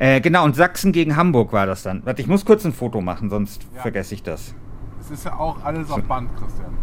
Äh, 0.02 0.20
genau, 0.20 0.44
und 0.44 0.56
Sachsen 0.56 0.90
gegen 0.90 1.14
Hamburg 1.14 1.52
war 1.52 1.64
das 1.64 1.84
dann. 1.84 2.04
Warte, 2.04 2.22
ich 2.22 2.26
muss 2.26 2.44
kurz 2.44 2.64
ein 2.64 2.72
Foto 2.72 3.00
machen, 3.00 3.30
sonst 3.30 3.68
Ja. 3.72 3.82
vergesse 3.82 4.14
ich 4.14 4.24
das. 4.24 4.52
Es 4.98 5.12
ist 5.12 5.24
ja 5.24 5.38
auch 5.38 5.62
alles 5.64 5.88
auf 5.92 6.02
Band, 6.02 6.28
Christian. 6.36 6.76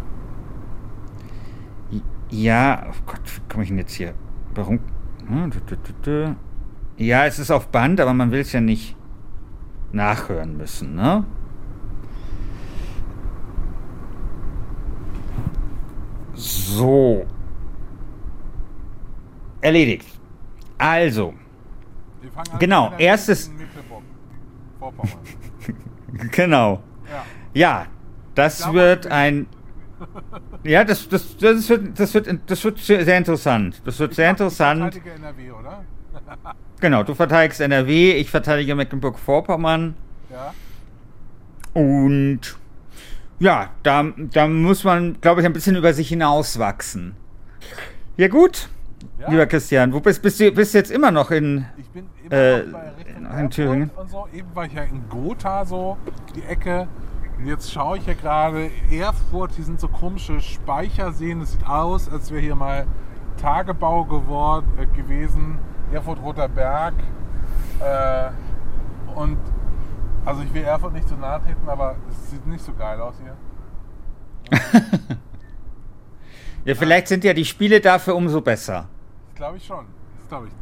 Ja, 2.30 2.86
oh 2.88 2.94
Gott, 3.04 3.20
wie 3.26 3.40
komme 3.52 3.64
ich 3.64 3.68
denn 3.68 3.76
jetzt 3.76 3.92
hier? 3.92 4.14
Warum? 4.54 4.78
Hm. 5.28 6.36
Ja, 6.96 7.26
es 7.26 7.38
ist 7.38 7.50
auf 7.50 7.68
Band, 7.68 8.00
aber 8.00 8.14
man 8.14 8.30
will 8.30 8.40
es 8.40 8.52
ja 8.52 8.62
nicht 8.62 8.96
nachhören 9.92 10.56
müssen, 10.56 10.94
ne? 10.94 11.24
So. 16.32 17.26
Erledigt. 19.60 20.08
Also, 20.78 21.34
Genau, 22.58 22.92
erstes- 22.98 23.50
genau. 26.32 26.82
Ja. 27.08 27.24
Ja, 27.52 27.86
das 28.34 28.58
glaube, 28.58 28.74
wird 28.78 29.04
wir- 29.06 29.12
ein. 29.12 29.46
Ja, 30.62 30.82
das, 30.84 31.06
das, 31.08 31.36
das, 31.36 31.68
wird, 31.68 31.98
das, 31.98 32.14
wird, 32.14 32.28
das 32.46 32.64
wird 32.64 32.78
sehr 32.78 33.04
sehr 33.04 33.18
interessant. 33.18 33.82
Das 33.84 33.98
wird 33.98 34.14
sehr 34.14 34.26
Ich 34.26 34.30
interessant. 34.30 34.80
verteidige 34.94 35.10
NRW, 35.10 35.50
oder? 35.52 35.84
Genau, 36.80 37.02
du 37.02 37.14
verteidigst 37.14 37.60
NRW, 37.60 38.12
ich 38.12 38.30
verteidige 38.30 38.74
Mecklenburg-Vorpommern. 38.74 39.94
Ja. 40.30 40.54
Und 41.78 42.40
ja, 43.38 43.68
da, 43.82 44.04
da 44.16 44.48
muss 44.48 44.82
man, 44.84 45.20
glaube 45.20 45.42
ich, 45.42 45.46
ein 45.46 45.52
bisschen 45.52 45.76
über 45.76 45.92
sich 45.92 46.08
hinauswachsen. 46.08 47.14
Ja, 48.16 48.28
gut, 48.28 48.70
Ja. 49.20 49.28
lieber 49.30 49.46
Christian, 49.46 49.92
wo 49.92 50.00
bist, 50.00 50.22
bist 50.22 50.40
du 50.40 50.50
bist 50.50 50.72
du 50.72 50.78
jetzt 50.78 50.90
immer 50.90 51.10
noch 51.10 51.30
in. 51.30 51.66
Ich 51.76 51.88
bin 51.90 52.06
immer 52.24 52.34
Äh, 52.36 52.62
noch 52.64 52.78
in 53.18 53.24
Erfurt 53.26 53.52
Thüringen. 53.52 53.90
und 53.96 54.10
so. 54.10 54.26
Eben 54.32 54.48
war 54.54 54.64
ich 54.64 54.72
ja 54.72 54.82
in 54.82 55.08
Gotha 55.08 55.64
so, 55.64 55.96
die 56.34 56.42
Ecke. 56.44 56.88
Und 57.38 57.46
jetzt 57.46 57.70
schaue 57.72 57.98
ich 57.98 58.06
ja 58.06 58.14
gerade 58.14 58.70
Erfurt, 58.90 59.52
hier 59.52 59.64
sind 59.64 59.78
so 59.80 59.88
komische 59.88 60.40
Speicherseen. 60.40 61.40
Es 61.42 61.52
sieht 61.52 61.66
aus, 61.68 62.10
als 62.10 62.30
wäre 62.30 62.40
hier 62.40 62.54
mal 62.54 62.86
Tagebau 63.40 64.04
geworden, 64.04 64.66
äh, 64.78 64.86
gewesen. 64.86 65.58
Erfurt 65.92 66.20
Roter 66.22 66.48
Berg. 66.48 66.94
Äh, 67.80 68.30
und 69.14 69.38
also 70.24 70.42
ich 70.42 70.52
will 70.54 70.62
Erfurt 70.62 70.92
nicht 70.92 71.08
zu 71.08 71.16
nahe 71.16 71.40
treten, 71.42 71.68
aber 71.68 71.96
es 72.10 72.30
sieht 72.30 72.46
nicht 72.46 72.64
so 72.64 72.72
geil 72.74 73.00
aus 73.00 73.14
hier. 73.22 73.36
Ja, 76.64 76.74
vielleicht 76.74 77.08
sind 77.08 77.24
ja 77.24 77.32
die 77.32 77.46
Spiele 77.46 77.80
dafür 77.80 78.14
umso 78.14 78.42
besser. 78.42 78.86
Glaube 79.40 79.56
ich 79.56 79.64
schon. 79.64 79.86
Das 80.18 80.28
glaube 80.28 80.48
ich. 80.48 80.52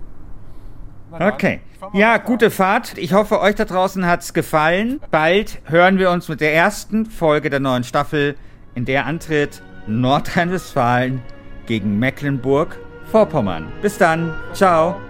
Dann, 1.18 1.32
Okay. 1.32 1.60
Ja, 1.94 2.16
gute 2.18 2.48
Fahrt. 2.48 2.96
Ich 2.96 3.12
hoffe, 3.12 3.40
euch 3.40 3.56
da 3.56 3.64
draußen 3.64 4.06
hat's 4.06 4.34
gefallen. 4.34 5.00
Bald 5.10 5.60
hören 5.64 5.98
wir 5.98 6.12
uns 6.12 6.28
mit 6.28 6.40
der 6.40 6.54
ersten 6.54 7.04
Folge 7.04 7.50
der 7.50 7.58
neuen 7.58 7.82
Staffel, 7.82 8.36
in 8.76 8.84
der 8.84 9.04
antritt 9.06 9.62
Nordrhein-Westfalen 9.88 11.22
gegen 11.66 11.98
Mecklenburg-Vorpommern. 11.98 13.66
Bis 13.82 13.98
dann. 13.98 14.32
Ciao. 14.52 15.00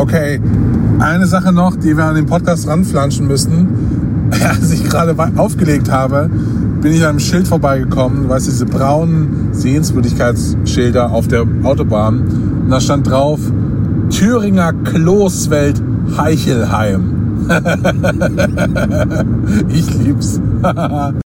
Okay, 0.00 0.40
eine 0.98 1.26
Sache 1.26 1.52
noch, 1.52 1.76
die 1.76 1.94
wir 1.94 2.06
an 2.06 2.14
den 2.14 2.24
Podcast 2.24 2.66
ranflanschen 2.66 3.28
müssen. 3.28 4.30
Als 4.48 4.72
ich 4.72 4.82
gerade 4.82 5.14
aufgelegt 5.36 5.90
habe, 5.90 6.30
bin 6.80 6.94
ich 6.94 7.02
an 7.02 7.10
einem 7.10 7.20
Schild 7.20 7.46
vorbeigekommen, 7.46 8.26
weißt 8.26 8.46
du, 8.46 8.50
diese 8.50 8.64
braunen 8.64 9.50
Sehenswürdigkeitsschilder 9.52 11.10
auf 11.10 11.28
der 11.28 11.44
Autobahn. 11.64 12.20
Und 12.62 12.70
da 12.70 12.80
stand 12.80 13.10
drauf, 13.10 13.40
Thüringer 14.08 14.72
Kloßwelt 14.72 15.82
Heichelheim. 16.16 17.48
ich 19.68 19.98
lieb's. 19.98 20.40